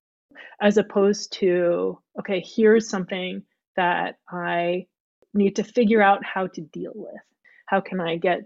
as 0.60 0.76
opposed 0.76 1.34
to, 1.34 1.98
okay, 2.18 2.44
here's 2.44 2.88
something 2.88 3.42
that 3.76 4.16
I 4.28 4.86
need 5.34 5.56
to 5.56 5.64
figure 5.64 6.02
out 6.02 6.24
how 6.24 6.48
to 6.48 6.60
deal 6.60 6.92
with. 6.94 7.20
How 7.66 7.80
can 7.80 8.00
I 8.00 8.16
get 8.16 8.40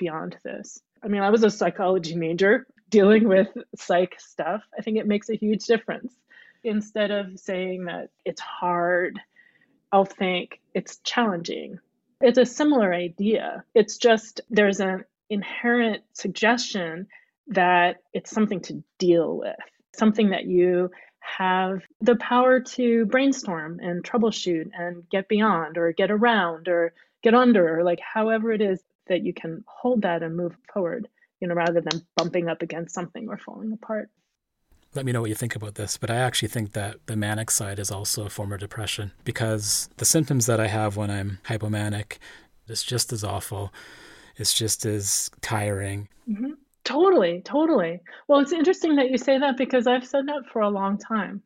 beyond 0.00 0.36
this? 0.42 0.80
I 1.02 1.06
mean, 1.06 1.22
I 1.22 1.30
was 1.30 1.44
a 1.44 1.50
psychology 1.50 2.16
major 2.16 2.66
dealing 2.88 3.28
with 3.28 3.48
psych 3.76 4.16
stuff. 4.18 4.62
I 4.76 4.82
think 4.82 4.98
it 4.98 5.06
makes 5.06 5.30
a 5.30 5.36
huge 5.36 5.64
difference. 5.66 6.12
Instead 6.64 7.12
of 7.12 7.38
saying 7.38 7.84
that 7.84 8.10
it's 8.24 8.40
hard 8.40 9.20
I'll 9.92 10.04
think 10.04 10.60
it's 10.74 10.98
challenging. 10.98 11.78
It's 12.20 12.38
a 12.38 12.46
similar 12.46 12.92
idea. 12.92 13.64
It's 13.74 13.96
just 13.96 14.40
there's 14.50 14.80
an 14.80 15.04
inherent 15.28 16.02
suggestion 16.12 17.08
that 17.48 17.96
it's 18.12 18.30
something 18.30 18.60
to 18.62 18.82
deal 18.98 19.38
with, 19.38 19.56
something 19.96 20.30
that 20.30 20.44
you 20.44 20.90
have 21.18 21.82
the 22.00 22.16
power 22.16 22.60
to 22.60 23.06
brainstorm 23.06 23.80
and 23.80 24.04
troubleshoot 24.04 24.70
and 24.78 25.08
get 25.10 25.28
beyond 25.28 25.76
or 25.76 25.92
get 25.92 26.10
around 26.10 26.68
or 26.68 26.92
get 27.22 27.34
under 27.34 27.78
or 27.78 27.84
like 27.84 28.00
however 28.00 28.52
it 28.52 28.62
is 28.62 28.82
that 29.10 29.22
you 29.22 29.34
can 29.34 29.62
hold 29.66 30.02
that 30.02 30.22
and 30.22 30.34
move 30.34 30.56
forward, 30.72 31.06
you 31.40 31.46
know, 31.46 31.54
rather 31.54 31.82
than 31.82 32.02
bumping 32.16 32.48
up 32.48 32.62
against 32.62 32.94
something 32.94 33.28
or 33.28 33.36
falling 33.36 33.72
apart 33.72 34.08
let 34.94 35.06
me 35.06 35.12
know 35.12 35.20
what 35.20 35.30
you 35.30 35.36
think 35.36 35.54
about 35.54 35.76
this, 35.76 35.96
but 35.96 36.10
I 36.10 36.16
actually 36.16 36.48
think 36.48 36.72
that 36.72 36.96
the 37.06 37.16
manic 37.16 37.50
side 37.50 37.78
is 37.78 37.90
also 37.90 38.26
a 38.26 38.30
form 38.30 38.52
of 38.52 38.60
depression 38.60 39.12
because 39.24 39.88
the 39.98 40.04
symptoms 40.04 40.46
that 40.46 40.58
I 40.58 40.66
have 40.66 40.96
when 40.96 41.10
I'm 41.10 41.38
hypomanic 41.44 42.18
is 42.66 42.82
just 42.82 43.12
as 43.12 43.22
awful. 43.22 43.72
It's 44.36 44.52
just 44.52 44.84
as 44.84 45.30
tiring. 45.42 46.08
Mm-hmm. 46.28 46.52
Totally, 46.84 47.42
totally. 47.44 48.00
Well, 48.26 48.40
it's 48.40 48.52
interesting 48.52 48.96
that 48.96 49.10
you 49.10 49.18
say 49.18 49.38
that 49.38 49.56
because 49.56 49.86
I've 49.86 50.06
said 50.06 50.26
that 50.26 50.46
for 50.52 50.62
a 50.62 50.70
long 50.70 50.98
time. 50.98 51.42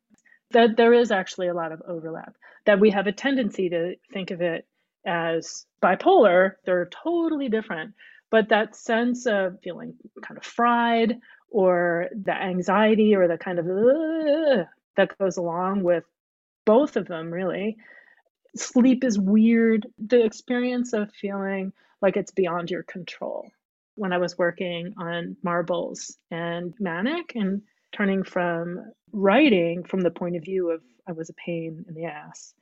That 0.53 0.77
there 0.77 0.95
is 0.95 1.11
actually 1.11 1.49
a 1.49 1.55
lot 1.55 1.73
of 1.73 1.83
overlap. 1.87 2.37
That 2.65 2.81
we 2.81 2.91
have 2.91 3.07
a 3.07 3.13
tendency 3.13 3.69
to 3.71 3.97
think 4.13 4.31
of 4.31 4.41
it 4.41 4.67
as 5.07 5.67
bipolar. 5.83 6.53
They're 6.65 6.91
totally 7.05 7.49
different. 7.49 7.95
But 8.31 8.49
that 8.49 8.75
sense 8.75 9.27
of 9.27 9.59
feeling 9.63 9.95
kind 10.23 10.39
of 10.39 10.45
fried 10.45 11.19
or 11.51 12.09
the 12.25 12.33
anxiety 12.33 13.15
or 13.15 13.29
the 13.29 13.39
kind 13.39 13.59
of 13.59 13.67
that 14.97 15.19
goes 15.19 15.37
along 15.37 15.83
with 15.83 16.05
both 16.65 16.97
of 16.97 17.07
them, 17.07 17.33
really. 17.33 17.77
Sleep 18.57 19.05
is 19.05 19.19
weird. 19.19 19.87
The 19.99 20.25
experience 20.25 20.93
of 20.93 21.13
feeling 21.13 21.73
like 22.01 22.17
it's 22.17 22.33
beyond 22.33 22.71
your 22.71 22.83
control. 22.85 23.49
When 23.97 24.13
I 24.13 24.19
was 24.19 24.39
working 24.39 24.95
on 24.97 25.37
marbles 25.43 26.17
and 26.31 26.75
manic 26.81 27.33
and 27.37 27.63
turning 27.93 28.25
from 28.25 28.93
writing 29.13 29.85
from 29.85 30.01
the 30.01 30.11
point 30.11 30.37
of 30.37 30.45
view 30.45 30.71
of 30.71 30.81
I 31.07 31.13
was 31.13 31.31
a 31.31 31.35
pain 31.35 31.85
in 31.89 31.95
the 31.95 32.07
ass 32.07 32.55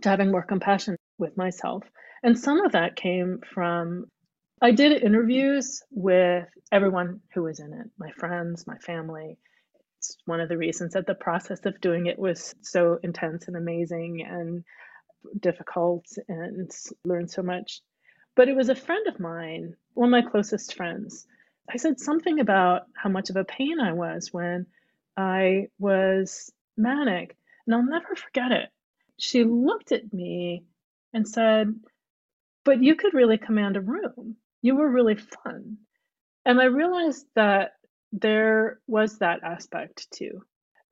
to 0.00 0.08
having 0.08 0.30
more 0.30 0.42
compassion 0.42 0.96
with 1.18 1.36
myself. 1.36 1.84
And 2.22 2.38
some 2.38 2.60
of 2.64 2.72
that 2.72 2.96
came 2.96 3.40
from 3.52 4.06
I 4.60 4.70
did 4.70 5.02
interviews 5.02 5.82
with 5.90 6.46
everyone 6.70 7.20
who 7.34 7.42
was 7.42 7.58
in 7.58 7.72
it 7.72 7.90
my 7.98 8.12
friends, 8.12 8.64
my 8.66 8.78
family. 8.78 9.36
It's 9.98 10.16
one 10.24 10.40
of 10.40 10.48
the 10.48 10.56
reasons 10.56 10.94
that 10.94 11.06
the 11.06 11.14
process 11.14 11.66
of 11.66 11.80
doing 11.80 12.06
it 12.06 12.18
was 12.18 12.54
so 12.60 12.98
intense 13.02 13.48
and 13.48 13.56
amazing 13.56 14.24
and 14.28 14.64
difficult 15.40 16.06
and 16.28 16.70
learned 17.04 17.30
so 17.30 17.42
much. 17.42 17.80
But 18.36 18.48
it 18.48 18.56
was 18.56 18.68
a 18.68 18.74
friend 18.74 19.06
of 19.08 19.20
mine, 19.20 19.74
one 19.94 20.14
of 20.14 20.24
my 20.24 20.30
closest 20.30 20.74
friends. 20.76 21.26
I 21.68 21.76
said 21.76 22.00
something 22.00 22.40
about 22.40 22.82
how 22.96 23.10
much 23.10 23.30
of 23.30 23.36
a 23.36 23.44
pain 23.44 23.80
I 23.80 23.92
was 23.92 24.28
when 24.32 24.66
I 25.16 25.68
was 25.78 26.52
manic. 26.76 27.36
And 27.66 27.74
I'll 27.74 27.84
never 27.84 28.14
forget 28.14 28.52
it. 28.52 28.68
She 29.22 29.44
looked 29.44 29.92
at 29.92 30.12
me 30.12 30.64
and 31.14 31.28
said, 31.28 31.74
But 32.64 32.82
you 32.82 32.96
could 32.96 33.14
really 33.14 33.38
command 33.38 33.76
a 33.76 33.80
room 33.80 34.36
you 34.62 34.76
were 34.76 34.90
really 34.90 35.16
fun. 35.16 35.78
And 36.46 36.60
I 36.60 36.64
realized 36.66 37.26
that 37.34 37.72
there 38.12 38.80
was 38.86 39.18
that 39.18 39.42
aspect 39.44 40.08
too. 40.12 40.42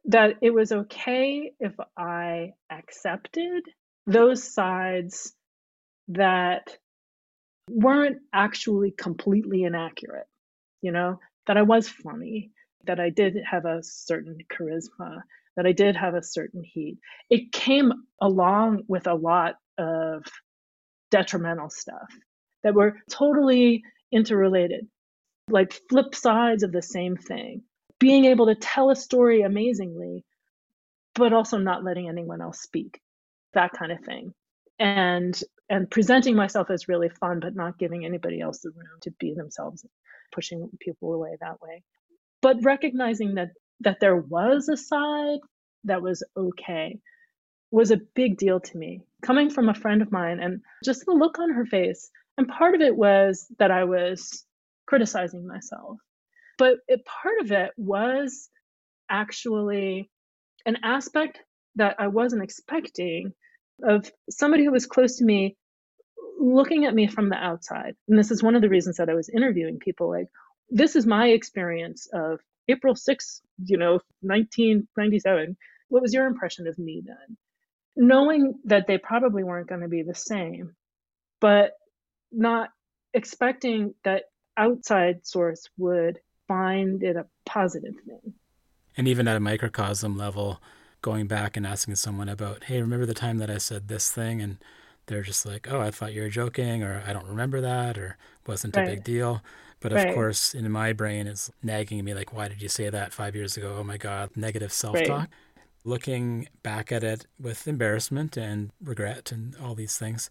That 0.06 0.36
it 0.42 0.50
was 0.52 0.72
okay 0.72 1.52
if 1.60 1.74
I 1.96 2.52
accepted 2.70 3.64
those 4.06 4.52
sides 4.52 5.34
that 6.08 6.76
weren't 7.70 8.18
actually 8.32 8.92
completely 8.92 9.64
inaccurate, 9.64 10.26
you 10.82 10.92
know, 10.92 11.20
that 11.46 11.56
I 11.56 11.62
was 11.62 11.88
funny, 11.88 12.50
that 12.86 13.00
I 13.00 13.10
did 13.10 13.36
have 13.50 13.66
a 13.66 13.82
certain 13.82 14.38
charisma, 14.52 15.22
that 15.56 15.66
I 15.66 15.72
did 15.72 15.96
have 15.96 16.14
a 16.14 16.22
certain 16.22 16.62
heat. 16.62 16.98
It 17.28 17.52
came 17.52 17.92
along 18.20 18.84
with 18.88 19.06
a 19.06 19.14
lot 19.14 19.56
of 19.78 20.24
detrimental 21.10 21.70
stuff 21.70 22.08
that 22.62 22.74
were 22.74 22.96
totally 23.10 23.82
interrelated, 24.12 24.86
like 25.48 25.78
flip 25.88 26.14
sides 26.14 26.62
of 26.62 26.72
the 26.72 26.82
same 26.82 27.16
thing. 27.16 27.62
Being 27.98 28.26
able 28.26 28.46
to 28.46 28.54
tell 28.54 28.90
a 28.90 28.96
story 28.96 29.42
amazingly, 29.42 30.24
but 31.14 31.32
also 31.32 31.58
not 31.58 31.84
letting 31.84 32.08
anyone 32.08 32.40
else 32.40 32.60
speak, 32.60 33.00
that 33.52 33.72
kind 33.72 33.92
of 33.92 34.00
thing. 34.04 34.32
And 34.78 35.38
and 35.70 35.88
presenting 35.88 36.34
myself 36.34 36.68
as 36.68 36.88
really 36.88 37.08
fun, 37.08 37.38
but 37.38 37.54
not 37.54 37.78
giving 37.78 38.04
anybody 38.04 38.40
else 38.40 38.58
the 38.58 38.70
room 38.70 38.98
to 39.02 39.10
be 39.20 39.34
themselves, 39.34 39.86
pushing 40.32 40.68
people 40.80 41.14
away 41.14 41.36
that 41.40 41.62
way. 41.62 41.84
But 42.42 42.56
recognizing 42.62 43.36
that 43.36 43.50
that 43.80 44.00
there 44.00 44.16
was 44.16 44.68
a 44.68 44.76
side 44.76 45.40
that 45.84 46.02
was 46.02 46.22
okay 46.36 46.98
was 47.70 47.90
a 47.90 48.00
big 48.14 48.36
deal 48.36 48.58
to 48.60 48.76
me. 48.76 49.00
Coming 49.22 49.48
from 49.50 49.68
a 49.68 49.74
friend 49.74 50.02
of 50.02 50.10
mine 50.10 50.40
and 50.40 50.60
just 50.84 51.04
the 51.06 51.12
look 51.12 51.38
on 51.38 51.50
her 51.50 51.64
face 51.64 52.10
and 52.36 52.48
part 52.48 52.74
of 52.74 52.80
it 52.80 52.96
was 52.96 53.46
that 53.58 53.70
I 53.70 53.84
was 53.84 54.46
criticizing 54.86 55.46
myself. 55.46 55.98
But 56.56 56.76
it, 56.88 57.04
part 57.04 57.38
of 57.40 57.52
it 57.52 57.70
was 57.76 58.48
actually 59.10 60.10
an 60.64 60.78
aspect 60.82 61.38
that 61.76 61.96
I 61.98 62.08
wasn't 62.08 62.42
expecting 62.42 63.32
of 63.82 64.10
somebody 64.30 64.64
who 64.64 64.72
was 64.72 64.86
close 64.86 65.16
to 65.18 65.24
me 65.24 65.56
looking 66.40 66.86
at 66.86 66.94
me 66.94 67.06
from 67.06 67.28
the 67.28 67.36
outside. 67.36 67.94
And 68.08 68.18
this 68.18 68.30
is 68.30 68.42
one 68.42 68.56
of 68.56 68.62
the 68.62 68.68
reasons 68.68 68.96
that 68.96 69.10
I 69.10 69.14
was 69.14 69.28
interviewing 69.28 69.78
people 69.78 70.08
like, 70.08 70.28
this 70.70 70.96
is 70.96 71.06
my 71.06 71.28
experience 71.28 72.08
of 72.12 72.40
April 72.70 72.94
6th, 72.94 73.40
you 73.64 73.76
know, 73.76 74.00
1997. 74.22 75.56
What 75.88 76.02
was 76.02 76.14
your 76.14 76.26
impression 76.26 76.66
of 76.66 76.78
me 76.78 77.02
then? 77.04 77.36
Knowing 77.96 78.54
that 78.64 78.86
they 78.86 78.98
probably 78.98 79.42
weren't 79.42 79.68
going 79.68 79.80
to 79.80 79.88
be 79.88 80.02
the 80.02 80.14
same, 80.14 80.74
but 81.40 81.72
not 82.32 82.70
expecting 83.12 83.94
that 84.04 84.24
outside 84.56 85.26
source 85.26 85.68
would 85.76 86.18
find 86.46 87.02
it 87.02 87.16
a 87.16 87.26
positive 87.44 87.94
thing. 88.06 88.34
And 88.96 89.08
even 89.08 89.28
at 89.28 89.36
a 89.36 89.40
microcosm 89.40 90.16
level, 90.16 90.60
going 91.02 91.26
back 91.26 91.56
and 91.56 91.66
asking 91.66 91.96
someone 91.96 92.28
about, 92.28 92.64
hey, 92.64 92.80
remember 92.80 93.06
the 93.06 93.14
time 93.14 93.38
that 93.38 93.50
I 93.50 93.58
said 93.58 93.88
this 93.88 94.10
thing? 94.10 94.40
And 94.40 94.58
they're 95.06 95.22
just 95.22 95.46
like, 95.46 95.70
oh, 95.70 95.80
I 95.80 95.90
thought 95.90 96.12
you 96.12 96.22
were 96.22 96.28
joking, 96.28 96.82
or 96.82 97.02
I 97.06 97.12
don't 97.12 97.26
remember 97.26 97.60
that, 97.60 97.98
or 97.98 98.16
wasn't 98.46 98.76
right. 98.76 98.86
a 98.86 98.90
big 98.90 99.04
deal. 99.04 99.42
But 99.80 99.92
of 99.92 99.98
right. 99.98 100.14
course, 100.14 100.54
in 100.54 100.70
my 100.70 100.92
brain, 100.92 101.26
it's 101.26 101.50
nagging 101.62 102.04
me 102.04 102.14
like, 102.14 102.32
why 102.34 102.48
did 102.48 102.60
you 102.60 102.68
say 102.68 102.90
that 102.90 103.12
five 103.12 103.34
years 103.34 103.56
ago? 103.56 103.76
Oh 103.78 103.84
my 103.84 103.96
God, 103.96 104.30
negative 104.36 104.72
self 104.72 105.02
talk. 105.02 105.06
Right. 105.08 105.28
Looking 105.84 106.48
back 106.62 106.92
at 106.92 107.02
it 107.02 107.26
with 107.40 107.66
embarrassment 107.66 108.36
and 108.36 108.70
regret 108.82 109.32
and 109.32 109.56
all 109.56 109.74
these 109.74 109.96
things, 109.96 110.28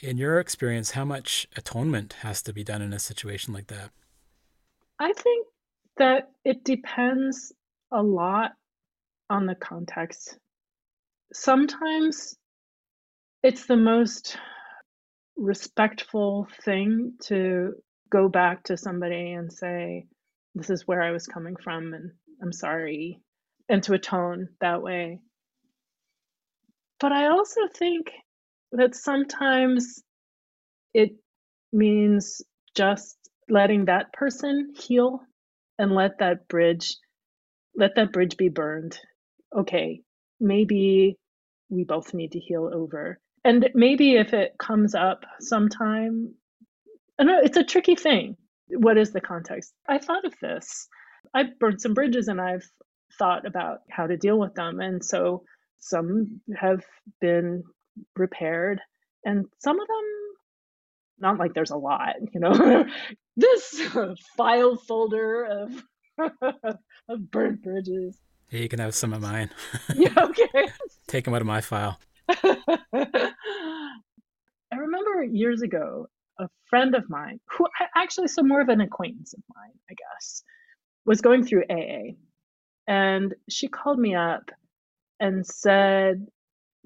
in 0.00 0.18
your 0.18 0.38
experience, 0.38 0.92
how 0.92 1.04
much 1.04 1.48
atonement 1.56 2.14
has 2.20 2.42
to 2.42 2.52
be 2.52 2.62
done 2.62 2.82
in 2.82 2.92
a 2.92 2.98
situation 2.98 3.52
like 3.52 3.66
that? 3.68 3.90
I 4.98 5.12
think 5.12 5.46
that 5.96 6.30
it 6.44 6.64
depends 6.64 7.52
a 7.90 8.02
lot 8.02 8.52
on 9.28 9.46
the 9.46 9.54
context. 9.54 10.38
Sometimes 11.32 12.36
it's 13.42 13.66
the 13.66 13.76
most 13.76 14.38
respectful 15.36 16.46
thing 16.62 17.14
to 17.24 17.74
go 18.10 18.28
back 18.28 18.64
to 18.64 18.76
somebody 18.76 19.32
and 19.32 19.52
say, 19.52 20.06
This 20.54 20.70
is 20.70 20.86
where 20.86 21.02
I 21.02 21.12
was 21.12 21.26
coming 21.26 21.56
from, 21.56 21.94
and 21.94 22.12
I'm 22.42 22.52
sorry, 22.52 23.20
and 23.68 23.82
to 23.84 23.94
atone 23.94 24.48
that 24.60 24.82
way. 24.82 25.20
But 27.00 27.12
I 27.12 27.28
also 27.28 27.62
think 27.74 28.12
that 28.72 28.94
sometimes 28.94 30.02
it 30.94 31.10
means 31.72 32.42
just 32.74 33.16
letting 33.48 33.86
that 33.86 34.12
person 34.12 34.72
heal 34.76 35.20
and 35.78 35.92
let 35.92 36.18
that 36.18 36.48
bridge 36.48 36.96
let 37.76 37.94
that 37.96 38.12
bridge 38.12 38.36
be 38.36 38.48
burned 38.48 38.98
okay 39.56 40.00
maybe 40.40 41.16
we 41.70 41.84
both 41.84 42.14
need 42.14 42.32
to 42.32 42.40
heal 42.40 42.70
over 42.72 43.18
and 43.44 43.68
maybe 43.74 44.16
if 44.16 44.32
it 44.34 44.54
comes 44.58 44.94
up 44.94 45.24
sometime 45.40 46.34
I 47.18 47.24
know 47.24 47.40
it's 47.42 47.56
a 47.56 47.64
tricky 47.64 47.94
thing. 47.96 48.36
What 48.68 48.98
is 48.98 49.12
the 49.12 49.20
context? 49.20 49.72
I 49.88 49.98
thought 49.98 50.24
of 50.24 50.34
this. 50.40 50.88
I've 51.34 51.58
burned 51.58 51.80
some 51.80 51.94
bridges 51.94 52.28
and 52.28 52.40
i've 52.40 52.64
thought 53.18 53.46
about 53.46 53.78
how 53.90 54.06
to 54.06 54.16
deal 54.16 54.38
with 54.38 54.54
them 54.54 54.80
and 54.80 55.04
so 55.04 55.42
some 55.78 56.40
have 56.56 56.84
been 57.20 57.62
repaired 58.16 58.80
and 59.24 59.46
some 59.58 59.80
of 59.80 59.86
them 59.86 60.04
not 61.18 61.38
like 61.38 61.54
there's 61.54 61.70
a 61.70 61.76
lot 61.76 62.14
you 62.32 62.40
know? 62.40 62.84
This 63.38 63.82
file 64.36 64.76
folder 64.76 65.44
of 65.44 65.84
of 67.08 67.30
burnt 67.30 67.62
bridges. 67.62 68.18
Yeah 68.50 68.60
you 68.60 68.68
can 68.70 68.78
have 68.78 68.94
some 68.94 69.12
of 69.12 69.20
mine. 69.20 69.50
Yeah 69.94 70.14
okay. 70.16 70.68
Take 71.06 71.26
them 71.26 71.34
out 71.34 71.42
of 71.42 71.46
my 71.46 71.60
file. 71.60 72.00
I 72.30 73.32
remember 74.74 75.22
years 75.24 75.60
ago 75.60 76.08
a 76.38 76.48
friend 76.68 76.94
of 76.94 77.08
mine 77.08 77.40
who 77.50 77.66
actually 77.96 78.28
so 78.28 78.42
more 78.42 78.60
of 78.60 78.68
an 78.68 78.80
acquaintance 78.80 79.34
of 79.34 79.42
mine 79.54 79.72
i 79.90 79.94
guess 79.94 80.42
was 81.04 81.20
going 81.20 81.44
through 81.44 81.64
aa 81.70 82.12
and 82.86 83.34
she 83.48 83.68
called 83.68 83.98
me 83.98 84.14
up 84.14 84.50
and 85.20 85.46
said 85.46 86.26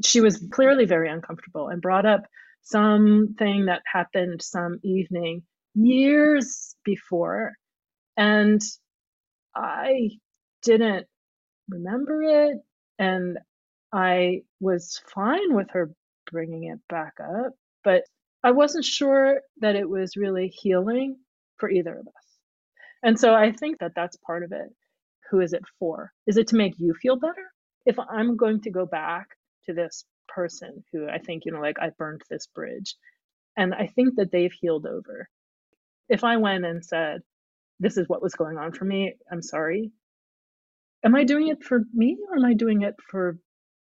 she 0.05 0.21
was 0.21 0.47
clearly 0.51 0.87
very 0.87 1.11
uncomfortable 1.11 1.69
and 1.69 1.83
brought 1.83 2.07
up 2.07 2.23
something 2.63 3.67
that 3.67 3.83
happened 3.87 4.43
some 4.43 4.79
evening 4.83 5.43
years 5.75 6.75
before. 6.85 7.53
And 8.17 8.61
I 9.55 10.11
didn't 10.63 11.07
remember 11.69 12.23
it. 12.23 12.59
And 12.99 13.39
I 13.93 14.43
was 14.61 15.01
fine 15.15 15.55
with 15.55 15.71
her 15.71 15.91
bringing 16.31 16.65
it 16.65 16.79
back 16.89 17.15
up, 17.21 17.53
but 17.83 18.05
I 18.43 18.53
wasn't 18.53 18.85
sure 18.85 19.41
that 19.61 19.77
it 19.77 19.89
was 19.89 20.17
really 20.17 20.49
healing 20.49 21.17
for 21.59 21.71
either 21.71 21.99
of 21.99 22.07
us. 22.07 22.27
And 23.03 23.19
so 23.19 23.35
I 23.35 23.53
think 23.53 23.79
that 23.81 23.93
that's 23.95 24.17
part 24.27 24.43
of 24.45 24.53
it. 24.53 24.71
Who 25.31 25.41
is 25.41 25.53
it 25.53 25.63
for? 25.79 26.13
Is 26.27 26.37
it 26.37 26.49
to 26.49 26.57
make 26.57 26.75
you 26.79 26.95
feel 26.95 27.17
better? 27.17 27.53
If 27.87 27.99
I'm 27.99 28.37
going 28.37 28.61
to 28.63 28.71
go 28.71 28.87
back 28.87 29.29
to 29.67 29.75
this 29.75 30.05
person 30.29 30.85
who 30.93 31.09
I 31.09 31.19
think, 31.19 31.45
you 31.45 31.53
know, 31.53 31.61
like 31.61 31.79
I 31.81 31.91
burned 31.99 32.23
this 32.31 32.47
bridge. 32.47 32.97
And 33.57 33.75
I 33.75 33.89
think 33.89 34.17
that 34.17 34.33
they've 34.33 34.53
healed 34.53 34.87
over. 34.87 35.29
If 36.09 36.25
I 36.25 36.37
went 36.39 36.65
and 36.65 36.85
said, 36.85 37.21
this 37.81 37.97
is 37.97 38.09
what 38.09 38.23
was 38.23 38.35
going 38.35 38.59
on 38.59 38.73
for 38.73 38.85
me, 38.85 39.15
I'm 39.31 39.43
sorry, 39.43 39.93
am 41.05 41.15
I 41.15 41.25
doing 41.25 41.49
it 41.49 41.63
for 41.65 41.83
me 41.95 42.19
or 42.29 42.37
am 42.37 42.45
I 42.45 42.55
doing 42.55 42.83
it 42.83 42.95
for 43.11 43.39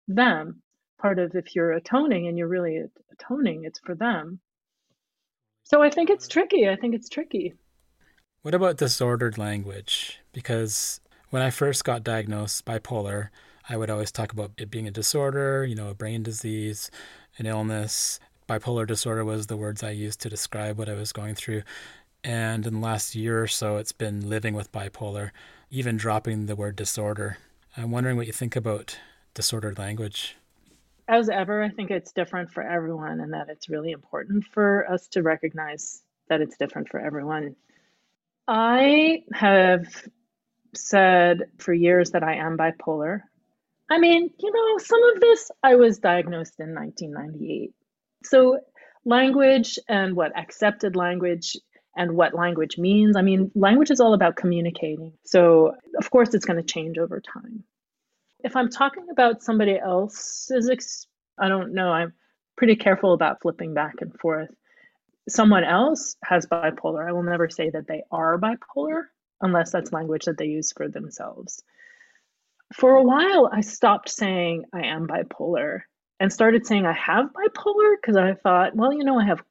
them? 0.07 0.61
Part 0.99 1.19
of 1.19 1.35
if 1.35 1.55
you're 1.55 1.73
atoning 1.73 2.27
and 2.27 2.37
you're 2.37 2.47
really 2.47 2.81
atoning, 3.11 3.63
it's 3.65 3.79
for 3.79 3.95
them. 3.95 4.39
So 5.63 5.81
I 5.81 5.89
think 5.89 6.09
it's 6.09 6.27
tricky. 6.27 6.69
I 6.69 6.75
think 6.75 6.95
it's 6.95 7.09
tricky. 7.09 7.53
What 8.43 8.53
about 8.53 8.77
disordered 8.77 9.37
language? 9.37 10.19
Because 10.31 10.99
when 11.31 11.41
I 11.41 11.49
first 11.49 11.83
got 11.83 12.03
diagnosed 12.03 12.65
bipolar, 12.65 13.29
I 13.67 13.77
would 13.77 13.89
always 13.89 14.11
talk 14.11 14.31
about 14.31 14.51
it 14.57 14.69
being 14.69 14.87
a 14.87 14.91
disorder, 14.91 15.65
you 15.65 15.73
know, 15.73 15.89
a 15.89 15.95
brain 15.95 16.21
disease, 16.21 16.91
an 17.39 17.47
illness. 17.47 18.19
Bipolar 18.47 18.85
disorder 18.85 19.25
was 19.25 19.47
the 19.47 19.57
words 19.57 19.81
I 19.81 19.89
used 19.89 20.21
to 20.21 20.29
describe 20.29 20.77
what 20.77 20.87
I 20.87 20.93
was 20.93 21.11
going 21.11 21.33
through. 21.33 21.63
And 22.23 22.67
in 22.67 22.75
the 22.75 22.79
last 22.79 23.15
year 23.15 23.41
or 23.41 23.47
so, 23.47 23.77
it's 23.77 23.91
been 23.91 24.29
living 24.29 24.53
with 24.53 24.71
bipolar, 24.71 25.31
even 25.71 25.97
dropping 25.97 26.45
the 26.45 26.55
word 26.55 26.75
disorder. 26.75 27.37
I'm 27.75 27.89
wondering 27.89 28.17
what 28.17 28.27
you 28.27 28.33
think 28.33 28.55
about 28.55 28.99
disordered 29.33 29.79
language. 29.79 30.35
As 31.07 31.29
ever, 31.29 31.61
I 31.63 31.69
think 31.69 31.91
it's 31.91 32.13
different 32.13 32.51
for 32.51 32.63
everyone, 32.63 33.19
and 33.19 33.33
that 33.33 33.49
it's 33.49 33.69
really 33.69 33.91
important 33.91 34.45
for 34.45 34.89
us 34.89 35.07
to 35.09 35.21
recognize 35.21 36.01
that 36.29 36.41
it's 36.41 36.57
different 36.57 36.89
for 36.89 36.99
everyone. 36.99 37.55
I 38.47 39.23
have 39.31 39.85
said 40.75 41.43
for 41.57 41.73
years 41.73 42.11
that 42.11 42.23
I 42.23 42.35
am 42.35 42.57
bipolar. 42.57 43.21
I 43.89 43.99
mean, 43.99 44.31
you 44.39 44.51
know, 44.51 44.77
some 44.79 45.03
of 45.03 45.21
this 45.21 45.51
I 45.61 45.75
was 45.75 45.99
diagnosed 45.99 46.59
in 46.59 46.73
1998. 46.73 47.73
So, 48.23 48.59
language 49.05 49.77
and 49.87 50.15
what 50.15 50.35
accepted 50.35 50.95
language 50.95 51.55
and 51.95 52.15
what 52.15 52.33
language 52.33 52.77
means. 52.79 53.15
I 53.15 53.21
mean, 53.21 53.51
language 53.53 53.91
is 53.91 53.99
all 53.99 54.15
about 54.15 54.35
communicating. 54.35 55.13
So, 55.23 55.75
of 55.99 56.09
course, 56.09 56.33
it's 56.33 56.45
going 56.45 56.57
to 56.57 56.73
change 56.73 56.97
over 56.97 57.21
time. 57.21 57.63
If 58.45 58.55
I'm 58.55 58.69
talking 58.69 59.07
about 59.11 59.41
somebody 59.41 59.75
else's, 59.77 60.69
ex- 60.69 61.07
I 61.39 61.49
don't 61.49 61.73
know, 61.73 61.89
I'm 61.89 62.13
pretty 62.55 62.75
careful 62.75 63.13
about 63.13 63.41
flipping 63.41 63.73
back 63.73 63.95
and 64.01 64.13
forth. 64.19 64.53
Someone 65.27 65.63
else 65.63 66.15
has 66.23 66.45
bipolar. 66.45 67.07
I 67.07 67.11
will 67.11 67.23
never 67.23 67.49
say 67.49 67.71
that 67.71 67.87
they 67.87 68.03
are 68.11 68.37
bipolar 68.37 69.05
unless 69.41 69.71
that's 69.71 69.91
language 69.91 70.25
that 70.25 70.37
they 70.37 70.45
use 70.45 70.71
for 70.71 70.87
themselves. 70.87 71.63
For 72.71 72.91
a 72.91 73.01
while, 73.01 73.49
I 73.51 73.61
stopped 73.61 74.09
saying 74.09 74.65
I 74.71 74.85
am 74.85 75.07
bipolar 75.07 75.81
and 76.19 76.31
started 76.31 76.67
saying 76.67 76.85
I 76.85 76.93
have 76.93 77.33
bipolar 77.33 77.95
because 77.99 78.15
I 78.15 78.33
thought, 78.35 78.75
well, 78.75 78.93
you 78.93 79.03
know, 79.03 79.19
I 79.19 79.25
have 79.25 79.41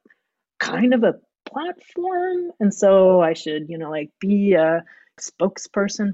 kind 0.59 0.93
of 0.93 1.03
a 1.03 1.15
platform. 1.45 2.51
And 2.61 2.73
so 2.73 3.19
I 3.19 3.33
should, 3.33 3.67
you 3.67 3.77
know, 3.77 3.89
like 3.91 4.11
be 4.21 4.53
a 4.53 4.85
spokesperson 5.19 6.13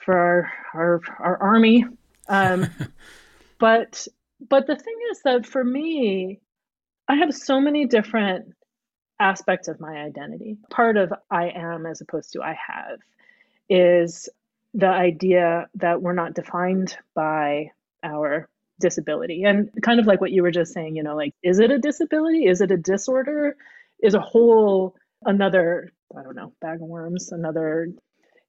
for 0.00 0.16
our, 0.16 0.52
our, 0.72 1.00
our 1.18 1.36
army. 1.42 1.84
Um, 2.28 2.68
but, 3.58 4.06
but 4.48 4.66
the 4.66 4.76
thing 4.76 4.96
is 5.10 5.22
that 5.24 5.46
for 5.46 5.62
me, 5.62 6.40
I 7.08 7.16
have 7.16 7.34
so 7.34 7.60
many 7.60 7.86
different 7.86 8.54
aspects 9.20 9.68
of 9.68 9.80
my 9.80 9.96
identity. 9.96 10.56
Part 10.70 10.96
of 10.96 11.12
I 11.30 11.50
am 11.50 11.86
as 11.86 12.00
opposed 12.00 12.32
to 12.32 12.42
I 12.42 12.56
have 12.68 12.98
is 13.68 14.28
the 14.74 14.88
idea 14.88 15.68
that 15.76 16.02
we're 16.02 16.14
not 16.14 16.34
defined 16.34 16.96
by 17.14 17.70
our 18.02 18.48
disability. 18.80 19.44
And 19.44 19.70
kind 19.82 20.00
of 20.00 20.06
like 20.06 20.20
what 20.20 20.32
you 20.32 20.42
were 20.42 20.50
just 20.50 20.72
saying, 20.72 20.96
you 20.96 21.02
know, 21.02 21.16
like, 21.16 21.34
is 21.42 21.58
it 21.60 21.70
a 21.70 21.78
disability? 21.78 22.46
Is 22.46 22.60
it 22.60 22.70
a 22.70 22.76
disorder? 22.76 23.56
Is 24.02 24.14
a 24.14 24.20
whole 24.20 24.96
another, 25.24 25.92
I 26.16 26.22
don't 26.22 26.36
know, 26.36 26.52
bag 26.60 26.82
of 26.82 26.88
worms, 26.88 27.32
another 27.32 27.88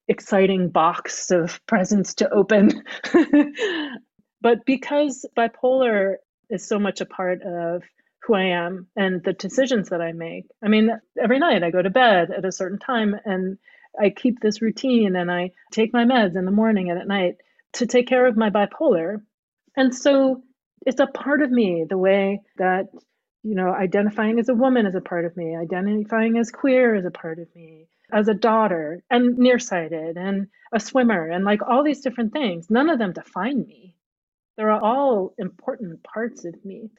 exciting 0.08 0.68
box 0.68 1.30
of 1.30 1.60
presents 1.66 2.14
to 2.14 2.30
open. 2.30 2.82
but 4.40 4.64
because 4.64 5.26
bipolar 5.36 6.16
is 6.50 6.66
so 6.66 6.78
much 6.78 7.00
a 7.00 7.06
part 7.06 7.42
of 7.42 7.82
who 8.26 8.34
I 8.34 8.44
am 8.44 8.88
and 8.96 9.22
the 9.22 9.32
decisions 9.32 9.90
that 9.90 10.00
I 10.00 10.12
make. 10.12 10.46
I 10.62 10.68
mean, 10.68 10.90
every 11.20 11.38
night 11.38 11.62
I 11.62 11.70
go 11.70 11.80
to 11.80 11.90
bed 11.90 12.30
at 12.36 12.44
a 12.44 12.52
certain 12.52 12.78
time 12.78 13.14
and 13.24 13.58
I 13.98 14.10
keep 14.10 14.40
this 14.40 14.60
routine 14.60 15.16
and 15.16 15.30
I 15.30 15.52
take 15.72 15.92
my 15.92 16.04
meds 16.04 16.36
in 16.36 16.44
the 16.44 16.50
morning 16.50 16.90
and 16.90 16.98
at 16.98 17.06
night 17.06 17.36
to 17.74 17.86
take 17.86 18.08
care 18.08 18.26
of 18.26 18.36
my 18.36 18.50
bipolar. 18.50 19.22
And 19.76 19.94
so 19.94 20.42
it's 20.84 21.00
a 21.00 21.06
part 21.06 21.42
of 21.42 21.50
me, 21.50 21.84
the 21.88 21.98
way 21.98 22.40
that, 22.58 22.86
you 23.42 23.54
know, 23.54 23.72
identifying 23.72 24.38
as 24.38 24.48
a 24.48 24.54
woman 24.54 24.86
is 24.86 24.94
a 24.94 25.00
part 25.00 25.24
of 25.24 25.36
me, 25.36 25.56
identifying 25.56 26.36
as 26.38 26.50
queer 26.50 26.96
is 26.96 27.04
a 27.04 27.10
part 27.10 27.38
of 27.38 27.46
me, 27.54 27.86
as 28.12 28.28
a 28.28 28.34
daughter 28.34 29.02
and 29.10 29.36
nearsighted 29.38 30.16
and 30.16 30.48
a 30.72 30.80
swimmer 30.80 31.28
and 31.28 31.44
like 31.44 31.60
all 31.66 31.82
these 31.82 32.00
different 32.00 32.32
things. 32.32 32.70
None 32.70 32.88
of 32.90 32.98
them 32.98 33.12
define 33.12 33.66
me. 33.66 33.94
They're 34.56 34.70
all 34.70 35.34
important 35.38 36.02
parts 36.02 36.44
of 36.44 36.54
me. 36.64 36.90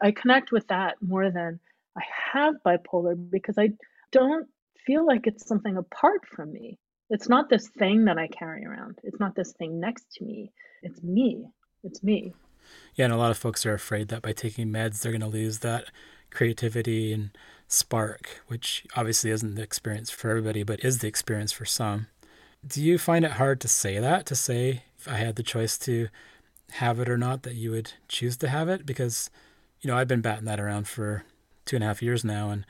I 0.00 0.10
connect 0.10 0.52
with 0.52 0.68
that 0.68 0.96
more 1.00 1.30
than 1.30 1.60
I 1.96 2.02
have 2.32 2.54
bipolar 2.64 3.16
because 3.30 3.58
I 3.58 3.70
don't 4.12 4.46
feel 4.86 5.06
like 5.06 5.26
it's 5.26 5.46
something 5.46 5.76
apart 5.76 6.22
from 6.26 6.52
me. 6.52 6.78
It's 7.10 7.28
not 7.28 7.48
this 7.48 7.68
thing 7.68 8.04
that 8.04 8.18
I 8.18 8.28
carry 8.28 8.66
around. 8.66 8.98
It's 9.02 9.18
not 9.18 9.34
this 9.34 9.52
thing 9.52 9.80
next 9.80 10.12
to 10.14 10.24
me. 10.24 10.52
It's 10.82 11.02
me. 11.02 11.46
It's 11.82 12.02
me. 12.02 12.34
Yeah, 12.94 13.06
and 13.06 13.14
a 13.14 13.18
lot 13.18 13.30
of 13.30 13.38
folks 13.38 13.64
are 13.64 13.74
afraid 13.74 14.08
that 14.08 14.22
by 14.22 14.32
taking 14.32 14.68
meds, 14.68 15.00
they're 15.00 15.12
going 15.12 15.22
to 15.22 15.26
lose 15.26 15.60
that 15.60 15.86
creativity 16.30 17.12
and 17.12 17.30
spark, 17.68 18.40
which 18.48 18.84
obviously 18.96 19.30
isn't 19.30 19.54
the 19.54 19.62
experience 19.62 20.10
for 20.10 20.30
everybody, 20.30 20.62
but 20.62 20.84
is 20.84 20.98
the 20.98 21.08
experience 21.08 21.52
for 21.52 21.64
some. 21.64 22.08
Do 22.66 22.82
you 22.82 22.98
find 22.98 23.24
it 23.24 23.32
hard 23.32 23.60
to 23.60 23.68
say 23.68 23.98
that, 23.98 24.26
to 24.26 24.34
say 24.34 24.82
if 24.98 25.06
I 25.06 25.14
had 25.14 25.36
the 25.36 25.42
choice 25.42 25.78
to 25.78 26.08
have 26.72 26.98
it 26.98 27.08
or 27.08 27.16
not, 27.16 27.44
that 27.44 27.54
you 27.54 27.70
would 27.70 27.92
choose 28.08 28.36
to 28.38 28.48
have 28.48 28.68
it? 28.68 28.84
Because 28.84 29.30
you 29.80 29.88
know, 29.88 29.96
I've 29.96 30.08
been 30.08 30.20
batting 30.20 30.46
that 30.46 30.60
around 30.60 30.88
for 30.88 31.24
two 31.64 31.76
and 31.76 31.84
a 31.84 31.86
half 31.86 32.02
years 32.02 32.24
now, 32.24 32.50
and 32.50 32.66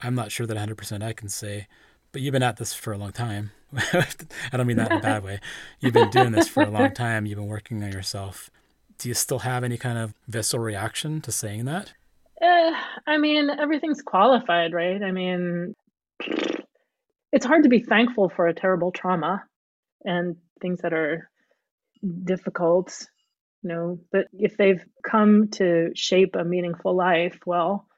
I'm 0.00 0.14
not 0.14 0.30
sure 0.30 0.46
that 0.46 0.56
100% 0.56 1.02
I 1.02 1.12
can 1.12 1.28
say, 1.28 1.66
but 2.12 2.22
you've 2.22 2.32
been 2.32 2.42
at 2.42 2.56
this 2.56 2.74
for 2.74 2.92
a 2.92 2.98
long 2.98 3.12
time. 3.12 3.50
I 3.76 4.56
don't 4.56 4.66
mean 4.66 4.76
that 4.76 4.90
in 4.90 4.98
a 4.98 5.02
bad 5.02 5.24
way. 5.24 5.40
You've 5.80 5.94
been 5.94 6.10
doing 6.10 6.32
this 6.32 6.48
for 6.48 6.62
a 6.62 6.70
long 6.70 6.92
time. 6.94 7.26
You've 7.26 7.38
been 7.38 7.48
working 7.48 7.82
on 7.82 7.92
yourself. 7.92 8.50
Do 8.98 9.08
you 9.08 9.14
still 9.14 9.40
have 9.40 9.64
any 9.64 9.76
kind 9.76 9.98
of 9.98 10.14
visceral 10.26 10.62
reaction 10.62 11.20
to 11.22 11.32
saying 11.32 11.64
that? 11.66 11.92
Uh, 12.40 12.72
I 13.06 13.18
mean, 13.18 13.50
everything's 13.50 14.02
qualified, 14.02 14.72
right? 14.72 15.02
I 15.02 15.10
mean, 15.10 15.74
it's 17.32 17.46
hard 17.46 17.64
to 17.64 17.68
be 17.68 17.80
thankful 17.80 18.28
for 18.28 18.46
a 18.46 18.54
terrible 18.54 18.92
trauma 18.92 19.44
and 20.04 20.36
things 20.60 20.80
that 20.82 20.92
are 20.92 21.30
difficult 22.24 23.08
you 23.62 23.68
know 23.70 23.98
but 24.12 24.26
if 24.32 24.56
they've 24.56 24.84
come 25.02 25.48
to 25.48 25.90
shape 25.96 26.36
a 26.36 26.44
meaningful 26.44 26.94
life 26.94 27.40
well 27.44 27.88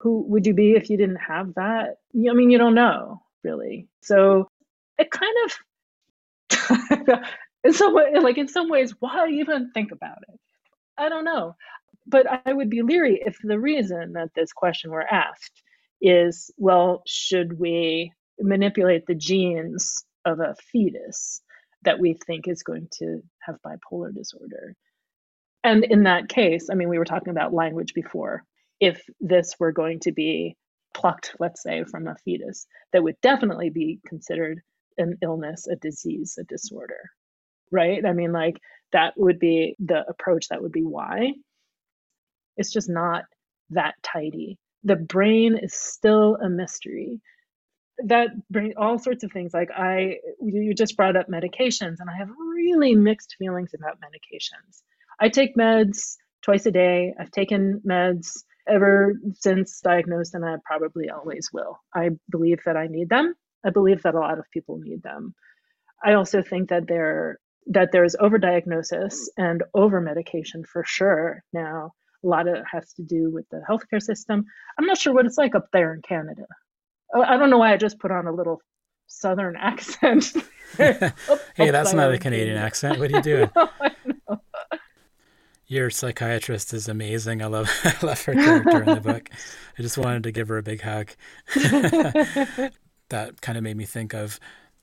who 0.00 0.24
would 0.28 0.46
you 0.46 0.54
be 0.54 0.72
if 0.72 0.90
you 0.90 0.96
didn't 0.96 1.16
have 1.16 1.54
that? 1.54 1.96
I 2.14 2.32
mean 2.34 2.50
you 2.50 2.58
don't 2.58 2.74
know 2.74 3.22
really. 3.42 3.88
So 4.02 4.48
it 4.98 5.10
kind 5.10 5.36
of 5.44 7.18
in 7.64 7.72
some 7.72 7.94
way 7.94 8.12
like 8.20 8.38
in 8.38 8.48
some 8.48 8.68
ways 8.68 8.94
why 8.98 9.28
even 9.28 9.70
think 9.72 9.92
about 9.92 10.18
it? 10.28 10.38
I 10.98 11.08
don't 11.08 11.24
know 11.24 11.56
but 12.06 12.26
i 12.46 12.52
would 12.52 12.70
be 12.70 12.82
leery 12.82 13.20
if 13.24 13.36
the 13.42 13.58
reason 13.58 14.12
that 14.14 14.30
this 14.34 14.52
question 14.52 14.90
were 14.90 15.06
asked 15.12 15.62
is 16.00 16.50
well 16.58 17.02
should 17.06 17.58
we 17.58 18.12
manipulate 18.40 19.06
the 19.06 19.14
genes 19.14 20.04
of 20.24 20.40
a 20.40 20.54
fetus 20.72 21.40
that 21.82 21.98
we 22.00 22.14
think 22.26 22.48
is 22.48 22.62
going 22.62 22.88
to 22.92 23.22
have 23.40 23.56
bipolar 23.64 24.14
disorder 24.14 24.74
and 25.64 25.84
in 25.84 26.04
that 26.04 26.28
case, 26.28 26.68
I 26.70 26.74
mean, 26.74 26.88
we 26.88 26.98
were 26.98 27.04
talking 27.04 27.30
about 27.32 27.52
language 27.52 27.92
before. 27.92 28.44
If 28.78 29.02
this 29.20 29.56
were 29.58 29.72
going 29.72 30.00
to 30.00 30.12
be 30.12 30.56
plucked, 30.94 31.34
let's 31.40 31.62
say, 31.62 31.82
from 31.84 32.06
a 32.06 32.14
fetus, 32.24 32.66
that 32.92 33.02
would 33.02 33.16
definitely 33.20 33.70
be 33.70 33.98
considered 34.06 34.60
an 34.96 35.18
illness, 35.22 35.66
a 35.66 35.76
disease, 35.76 36.38
a 36.40 36.44
disorder, 36.44 37.00
right? 37.72 38.04
I 38.06 38.12
mean, 38.12 38.32
like 38.32 38.58
that 38.92 39.14
would 39.16 39.40
be 39.40 39.74
the 39.80 40.04
approach, 40.08 40.48
that 40.48 40.62
would 40.62 40.72
be 40.72 40.84
why. 40.84 41.32
It's 42.56 42.72
just 42.72 42.88
not 42.90 43.24
that 43.70 43.94
tidy. 44.02 44.58
The 44.84 44.96
brain 44.96 45.58
is 45.60 45.74
still 45.74 46.36
a 46.36 46.48
mystery. 46.48 47.20
That 48.04 48.30
brain, 48.50 48.74
all 48.78 48.98
sorts 48.98 49.24
of 49.24 49.32
things. 49.32 49.54
Like 49.54 49.70
I, 49.76 50.18
you 50.42 50.74
just 50.74 50.96
brought 50.96 51.16
up 51.16 51.28
medications, 51.28 51.96
and 52.00 52.10
I 52.10 52.16
have 52.18 52.30
really 52.30 52.94
mixed 52.94 53.36
feelings 53.38 53.72
about 53.74 53.98
medications 54.00 54.82
I 55.18 55.28
take 55.28 55.56
meds 55.56 56.16
twice 56.42 56.66
a 56.66 56.70
day. 56.70 57.14
I've 57.18 57.30
taken 57.30 57.80
meds 57.86 58.44
ever 58.68 59.14
since 59.34 59.80
diagnosed, 59.80 60.34
and 60.34 60.44
I 60.44 60.56
probably 60.64 61.10
always 61.10 61.50
will. 61.52 61.80
I 61.94 62.10
believe 62.30 62.60
that 62.66 62.76
I 62.76 62.86
need 62.88 63.08
them. 63.08 63.34
I 63.64 63.70
believe 63.70 64.02
that 64.02 64.14
a 64.14 64.20
lot 64.20 64.38
of 64.38 64.50
people 64.52 64.78
need 64.78 65.02
them. 65.02 65.34
I 66.04 66.14
also 66.14 66.42
think 66.42 66.70
that 66.70 66.86
there 66.88 67.38
that 67.68 67.90
there's 67.92 68.16
overdiagnosis 68.16 69.28
and 69.36 69.64
over 69.74 70.00
medication 70.00 70.64
for 70.64 70.84
sure 70.84 71.42
now. 71.52 71.92
A 72.26 72.28
lot 72.28 72.48
of 72.48 72.56
it 72.56 72.64
has 72.70 72.92
to 72.94 73.02
do 73.02 73.30
with 73.30 73.48
the 73.50 73.62
healthcare 73.68 74.02
system. 74.02 74.44
I'm 74.78 74.86
not 74.86 74.98
sure 74.98 75.14
what 75.14 75.26
it's 75.26 75.38
like 75.38 75.54
up 75.54 75.68
there 75.72 75.94
in 75.94 76.02
Canada. 76.02 76.46
Oh, 77.14 77.22
I 77.22 77.36
don't 77.36 77.50
know 77.50 77.58
why 77.58 77.72
I 77.72 77.76
just 77.76 78.00
put 78.00 78.10
on 78.10 78.26
a 78.26 78.32
little 78.32 78.60
southern 79.06 79.56
accent. 79.60 80.34
hey, 80.76 81.12
that's 81.56 81.92
not 81.92 82.12
a 82.12 82.18
Canadian 82.18 82.56
accent. 82.56 82.98
What 82.98 83.12
are 83.12 83.16
you 83.16 83.22
doing? 83.22 83.50
Your 85.68 85.90
psychiatrist 85.90 86.74
is 86.74 86.88
amazing. 86.88 87.42
I 87.42 87.46
love 87.46 87.70
I 87.84 87.94
love 88.04 88.22
her 88.24 88.34
character 88.34 88.82
in 88.82 88.94
the 88.94 89.00
book. 89.00 89.30
I 89.78 89.82
just 89.82 89.98
wanted 89.98 90.22
to 90.24 90.32
give 90.32 90.48
her 90.48 90.58
a 90.58 90.62
big 90.62 90.80
hug. 90.80 91.10
that 93.08 93.40
kind 93.40 93.58
of 93.58 93.64
made 93.64 93.76
me 93.76 93.84
think 93.84 94.14
of 94.14 94.38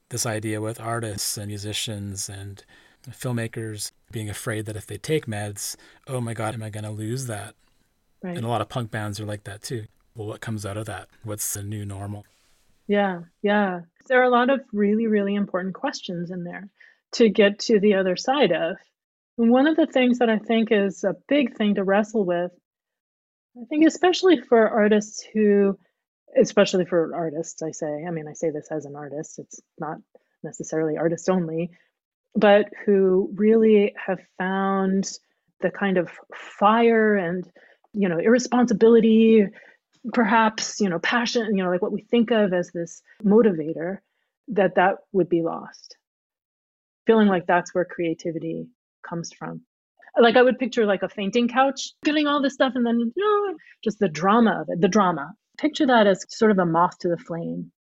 this 0.09 0.25
idea 0.25 0.59
with 0.61 0.81
artists 0.81 1.37
and 1.37 1.47
musicians 1.47 2.27
and 2.29 2.65
filmmakers 3.11 3.91
being 4.11 4.29
afraid 4.29 4.65
that 4.65 4.75
if 4.75 4.85
they 4.87 4.97
take 4.97 5.25
meds, 5.25 5.75
oh 6.07 6.21
my 6.21 6.33
God, 6.33 6.53
am 6.53 6.63
I 6.63 6.69
going 6.69 6.83
to 6.83 6.91
lose 6.91 7.27
that? 7.27 7.55
Right. 8.21 8.35
And 8.37 8.45
a 8.45 8.49
lot 8.49 8.61
of 8.61 8.69
punk 8.69 8.91
bands 8.91 9.19
are 9.19 9.25
like 9.25 9.43
that 9.43 9.61
too. 9.61 9.85
Well, 10.15 10.27
what 10.27 10.41
comes 10.41 10.65
out 10.65 10.77
of 10.77 10.85
that? 10.85 11.09
What's 11.23 11.53
the 11.53 11.63
new 11.63 11.85
normal? 11.85 12.25
Yeah, 12.87 13.21
yeah. 13.41 13.81
There 14.07 14.21
are 14.21 14.25
a 14.25 14.29
lot 14.29 14.49
of 14.49 14.61
really, 14.71 15.07
really 15.07 15.35
important 15.35 15.73
questions 15.73 16.31
in 16.31 16.43
there 16.43 16.69
to 17.13 17.29
get 17.29 17.59
to 17.59 17.79
the 17.79 17.95
other 17.95 18.15
side 18.15 18.51
of. 18.51 18.77
And 19.37 19.51
one 19.51 19.67
of 19.67 19.75
the 19.75 19.87
things 19.87 20.19
that 20.19 20.29
I 20.29 20.37
think 20.37 20.71
is 20.71 21.03
a 21.03 21.15
big 21.27 21.55
thing 21.55 21.75
to 21.75 21.83
wrestle 21.83 22.25
with, 22.25 22.51
I 23.57 23.65
think, 23.65 23.85
especially 23.87 24.41
for 24.41 24.69
artists 24.69 25.25
who, 25.33 25.77
especially 26.39 26.85
for 26.85 27.15
artists, 27.15 27.61
I 27.61 27.71
say, 27.71 28.05
I 28.07 28.11
mean, 28.11 28.27
I 28.27 28.33
say 28.33 28.49
this 28.51 28.67
as 28.71 28.85
an 28.85 28.95
artist, 28.95 29.39
it's 29.39 29.61
not 29.79 29.97
necessarily 30.43 30.97
artist 30.97 31.29
only, 31.29 31.71
but 32.35 32.65
who 32.85 33.31
really 33.35 33.93
have 34.07 34.19
found 34.37 35.09
the 35.61 35.69
kind 35.69 35.97
of 35.97 36.09
fire 36.33 37.15
and, 37.15 37.49
you 37.93 38.09
know, 38.09 38.17
irresponsibility 38.17 39.47
perhaps 40.11 40.79
you 40.81 40.89
know 40.89 40.99
passion 40.99 41.55
you 41.55 41.63
know 41.63 41.69
like 41.69 41.81
what 41.81 41.91
we 41.91 42.01
think 42.01 42.31
of 42.31 42.53
as 42.53 42.71
this 42.71 43.01
motivator 43.23 43.99
that 44.49 44.75
that 44.75 44.95
would 45.13 45.29
be 45.29 45.41
lost. 45.41 45.95
Feeling 47.07 47.27
like 47.27 47.47
that's 47.47 47.73
where 47.73 47.85
creativity 47.85 48.67
comes 49.07 49.31
from. 49.33 49.61
Like 50.19 50.35
i 50.35 50.41
would 50.41 50.59
picture 50.59 50.85
like 50.85 51.03
a 51.03 51.09
fainting 51.09 51.47
couch 51.47 51.93
getting 52.03 52.27
all 52.27 52.41
this 52.41 52.53
stuff 52.53 52.73
and 52.75 52.85
then 52.85 53.13
you 53.15 53.47
know, 53.49 53.55
just 53.83 53.99
the 53.99 54.09
drama 54.09 54.61
of 54.61 54.67
it 54.69 54.81
the 54.81 54.87
drama. 54.87 55.33
Picture 55.57 55.87
that 55.87 56.07
as 56.07 56.25
sort 56.29 56.51
of 56.51 56.59
a 56.59 56.65
moth 56.65 56.97
to 56.99 57.09
the 57.09 57.17
flame 57.17 57.71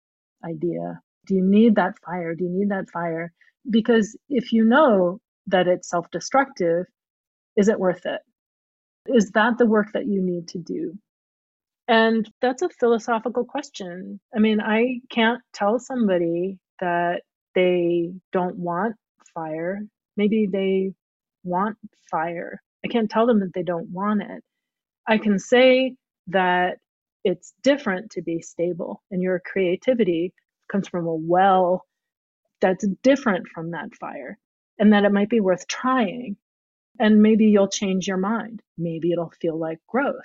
idea. 0.44 1.00
Do 1.26 1.34
you 1.34 1.42
need 1.42 1.76
that 1.76 1.94
fire? 2.04 2.34
Do 2.34 2.44
you 2.44 2.50
need 2.50 2.70
that 2.70 2.90
fire 2.90 3.32
because 3.70 4.16
if 4.28 4.52
you 4.52 4.64
know 4.64 5.20
that 5.46 5.68
it's 5.68 5.88
self-destructive 5.88 6.86
is 7.56 7.68
it 7.68 7.78
worth 7.78 8.06
it 8.06 8.20
is 9.06 9.30
that 9.32 9.58
the 9.58 9.66
work 9.66 9.88
that 9.92 10.06
you 10.06 10.22
need 10.22 10.48
to 10.48 10.58
do 10.58 10.96
and 11.88 12.30
that's 12.40 12.62
a 12.62 12.68
philosophical 12.68 13.44
question. 13.44 14.20
I 14.34 14.38
mean, 14.38 14.60
I 14.60 15.00
can't 15.10 15.42
tell 15.52 15.78
somebody 15.78 16.58
that 16.80 17.22
they 17.54 18.12
don't 18.32 18.56
want 18.56 18.96
fire. 19.34 19.80
Maybe 20.16 20.46
they 20.50 20.92
want 21.44 21.76
fire. 22.10 22.62
I 22.84 22.88
can't 22.88 23.10
tell 23.10 23.26
them 23.26 23.40
that 23.40 23.52
they 23.54 23.62
don't 23.62 23.90
want 23.90 24.22
it. 24.22 24.42
I 25.06 25.18
can 25.18 25.38
say 25.38 25.96
that 26.28 26.78
it's 27.24 27.52
different 27.62 28.12
to 28.12 28.22
be 28.22 28.40
stable 28.40 29.02
and 29.10 29.22
your 29.22 29.40
creativity 29.44 30.32
comes 30.70 30.88
from 30.88 31.06
a 31.06 31.14
well 31.14 31.84
that's 32.62 32.86
different 33.02 33.48
from 33.48 33.72
that 33.72 33.94
fire 33.96 34.38
and 34.78 34.94
that 34.94 35.04
it 35.04 35.12
might 35.12 35.30
be 35.30 35.40
worth 35.40 35.68
trying. 35.68 36.38
And 37.00 37.22
maybe 37.22 37.46
you'll 37.46 37.68
change 37.68 38.08
your 38.08 38.18
mind. 38.18 38.62
Maybe 38.78 39.12
it'll 39.12 39.32
feel 39.40 39.58
like 39.58 39.80
growth 39.88 40.24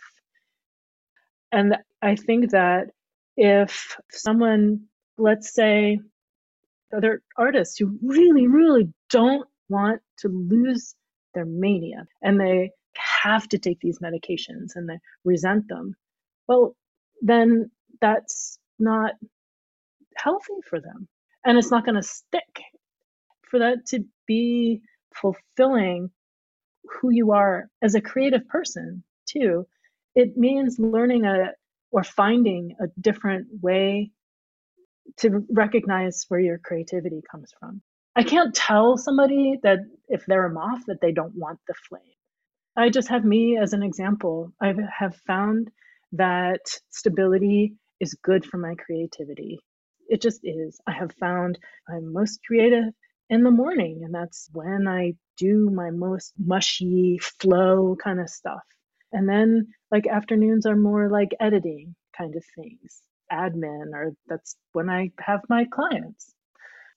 and 1.52 1.78
I 2.02 2.16
think 2.16 2.52
that 2.52 2.90
if 3.38 3.98
someone, 4.12 4.86
let's 5.18 5.54
say, 5.54 6.00
other 6.96 7.22
artists 7.38 7.78
who 7.78 7.98
really, 8.04 8.48
really 8.48 8.94
don't 9.10 9.48
want 9.70 10.02
to 10.20 10.30
lose 10.30 10.96
their 11.34 11.46
mania 11.46 12.08
and 12.22 12.40
they 12.40 12.72
have 12.96 13.48
to 13.50 13.60
take 13.60 13.80
these 13.82 14.00
medications 14.00 14.76
and 14.76 14.90
they 14.90 15.00
resent 15.26 15.68
them, 15.68 15.96
well, 16.48 16.76
then 17.22 17.72
that's 18.02 18.60
not 18.80 19.14
healthy 20.18 20.54
for 20.70 20.80
them 20.80 21.08
and 21.46 21.58
it's 21.58 21.72
not 21.72 21.86
going 21.86 21.96
to 21.96 22.04
stick. 22.04 22.62
For 23.50 23.60
that 23.60 23.86
to 23.88 24.04
be 24.28 24.82
fulfilling 25.14 26.10
who 26.84 27.12
you 27.12 27.32
are 27.32 27.70
as 27.82 27.96
a 27.96 28.02
creative 28.02 28.48
person, 28.48 29.04
too, 29.26 29.66
it 30.16 30.38
means 30.38 30.80
learning 30.80 31.26
a 31.26 31.52
or 31.92 32.04
finding 32.04 32.76
a 32.82 32.88
different 33.00 33.48
way 33.62 34.12
to 35.18 35.46
recognize 35.50 36.26
where 36.28 36.40
your 36.40 36.58
creativity 36.58 37.22
comes 37.32 37.54
from. 37.60 37.82
I 38.16 38.24
can't 38.24 38.54
tell 38.54 38.98
somebody 38.98 39.60
that 39.64 39.80
if 40.10 40.26
they're 40.26 40.48
a 40.48 40.54
moth 40.54 40.84
that 40.88 41.02
they 41.02 41.12
don't 41.12 41.36
want 41.36 41.60
the 41.68 41.76
flame. 41.88 42.02
I 42.76 42.90
just 42.90 43.08
have 43.10 43.24
me 43.24 43.58
as 43.58 43.74
an 43.74 43.84
example. 43.84 44.52
I 44.62 44.74
have 44.98 45.16
found 45.28 45.70
that 46.14 46.62
stability 46.90 47.76
is 48.00 48.14
good 48.24 48.46
for 48.46 48.58
my 48.58 48.76
creativity. 48.76 49.60
It 50.08 50.22
just 50.22 50.42
is. 50.44 50.80
I 50.88 50.92
have 50.92 51.12
found 51.20 51.60
I'm 51.90 52.14
most 52.14 52.40
creative 52.46 52.94
in 53.30 53.44
the 53.44 53.52
morning, 53.52 54.02
and 54.04 54.14
that's 54.14 54.50
when 54.54 54.88
I 54.88 55.14
do 55.38 55.70
my 55.70 55.92
most 55.92 56.34
mushy 56.38 57.20
flow 57.20 57.96
kind 58.02 58.20
of 58.20 58.30
stuff. 58.30 58.64
And 59.12 59.28
then 59.28 59.68
like 59.92 60.08
afternoons 60.08 60.66
are 60.66 60.76
more 60.76 61.10
like 61.10 61.36
editing 61.40 61.96
kind 62.18 62.36
of 62.36 62.44
things, 62.56 63.02
admin, 63.32 63.94
or 63.94 64.14
that's 64.28 64.56
when 64.74 64.90
I 64.90 65.12
have 65.20 65.42
my 65.50 65.66
clients. 65.66 66.34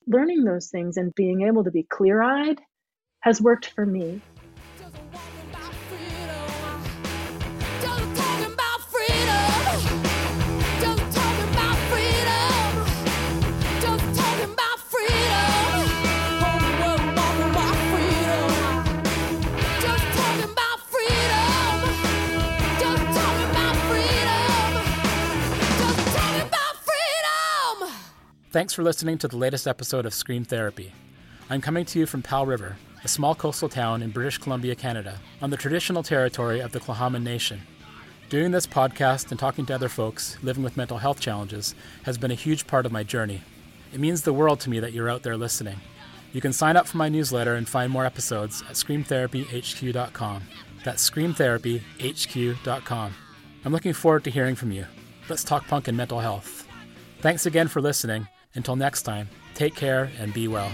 Learning 0.07 0.43
those 0.43 0.69
things 0.69 0.97
and 0.97 1.13
being 1.15 1.41
able 1.43 1.63
to 1.63 1.71
be 1.71 1.83
clear 1.83 2.21
eyed 2.21 2.59
has 3.21 3.41
worked 3.41 3.67
for 3.67 3.85
me. 3.85 4.21
Thanks 28.51 28.73
for 28.73 28.83
listening 28.83 29.17
to 29.19 29.29
the 29.29 29.37
latest 29.37 29.65
episode 29.65 30.05
of 30.05 30.13
Scream 30.13 30.43
Therapy. 30.43 30.91
I'm 31.49 31.61
coming 31.61 31.85
to 31.85 31.99
you 31.99 32.05
from 32.05 32.21
Powell 32.21 32.45
River, 32.45 32.75
a 33.01 33.07
small 33.07 33.33
coastal 33.33 33.69
town 33.69 34.01
in 34.01 34.09
British 34.09 34.39
Columbia, 34.39 34.75
Canada, 34.75 35.19
on 35.41 35.51
the 35.51 35.55
traditional 35.55 36.03
territory 36.03 36.59
of 36.59 36.73
the 36.73 36.81
Tla'amin 36.81 37.23
Nation. 37.23 37.61
Doing 38.27 38.51
this 38.51 38.67
podcast 38.67 39.31
and 39.31 39.39
talking 39.39 39.65
to 39.67 39.73
other 39.73 39.87
folks 39.87 40.37
living 40.43 40.65
with 40.65 40.75
mental 40.75 40.97
health 40.97 41.21
challenges 41.21 41.75
has 42.03 42.17
been 42.17 42.31
a 42.31 42.35
huge 42.35 42.67
part 42.67 42.85
of 42.85 42.91
my 42.91 43.03
journey. 43.03 43.41
It 43.93 44.01
means 44.01 44.23
the 44.23 44.33
world 44.33 44.59
to 44.61 44.69
me 44.69 44.81
that 44.81 44.91
you're 44.91 45.09
out 45.09 45.23
there 45.23 45.37
listening. 45.37 45.77
You 46.33 46.41
can 46.41 46.51
sign 46.51 46.75
up 46.75 46.87
for 46.87 46.97
my 46.97 47.07
newsletter 47.07 47.55
and 47.55 47.69
find 47.69 47.89
more 47.89 48.05
episodes 48.05 48.63
at 48.63 48.75
screamtherapyhq.com. 48.75 50.43
That's 50.83 51.09
screamtherapyhq.com. 51.09 53.13
I'm 53.63 53.71
looking 53.71 53.93
forward 53.93 54.25
to 54.25 54.29
hearing 54.29 54.55
from 54.55 54.73
you. 54.73 54.85
Let's 55.29 55.45
talk 55.45 55.67
punk 55.67 55.87
and 55.87 55.95
mental 55.95 56.19
health. 56.19 56.67
Thanks 57.21 57.45
again 57.45 57.69
for 57.69 57.79
listening 57.79 58.27
until 58.55 58.75
next 58.75 59.03
time, 59.03 59.29
take 59.53 59.75
care 59.75 60.09
and 60.19 60.33
be 60.33 60.47
well. 60.47 60.71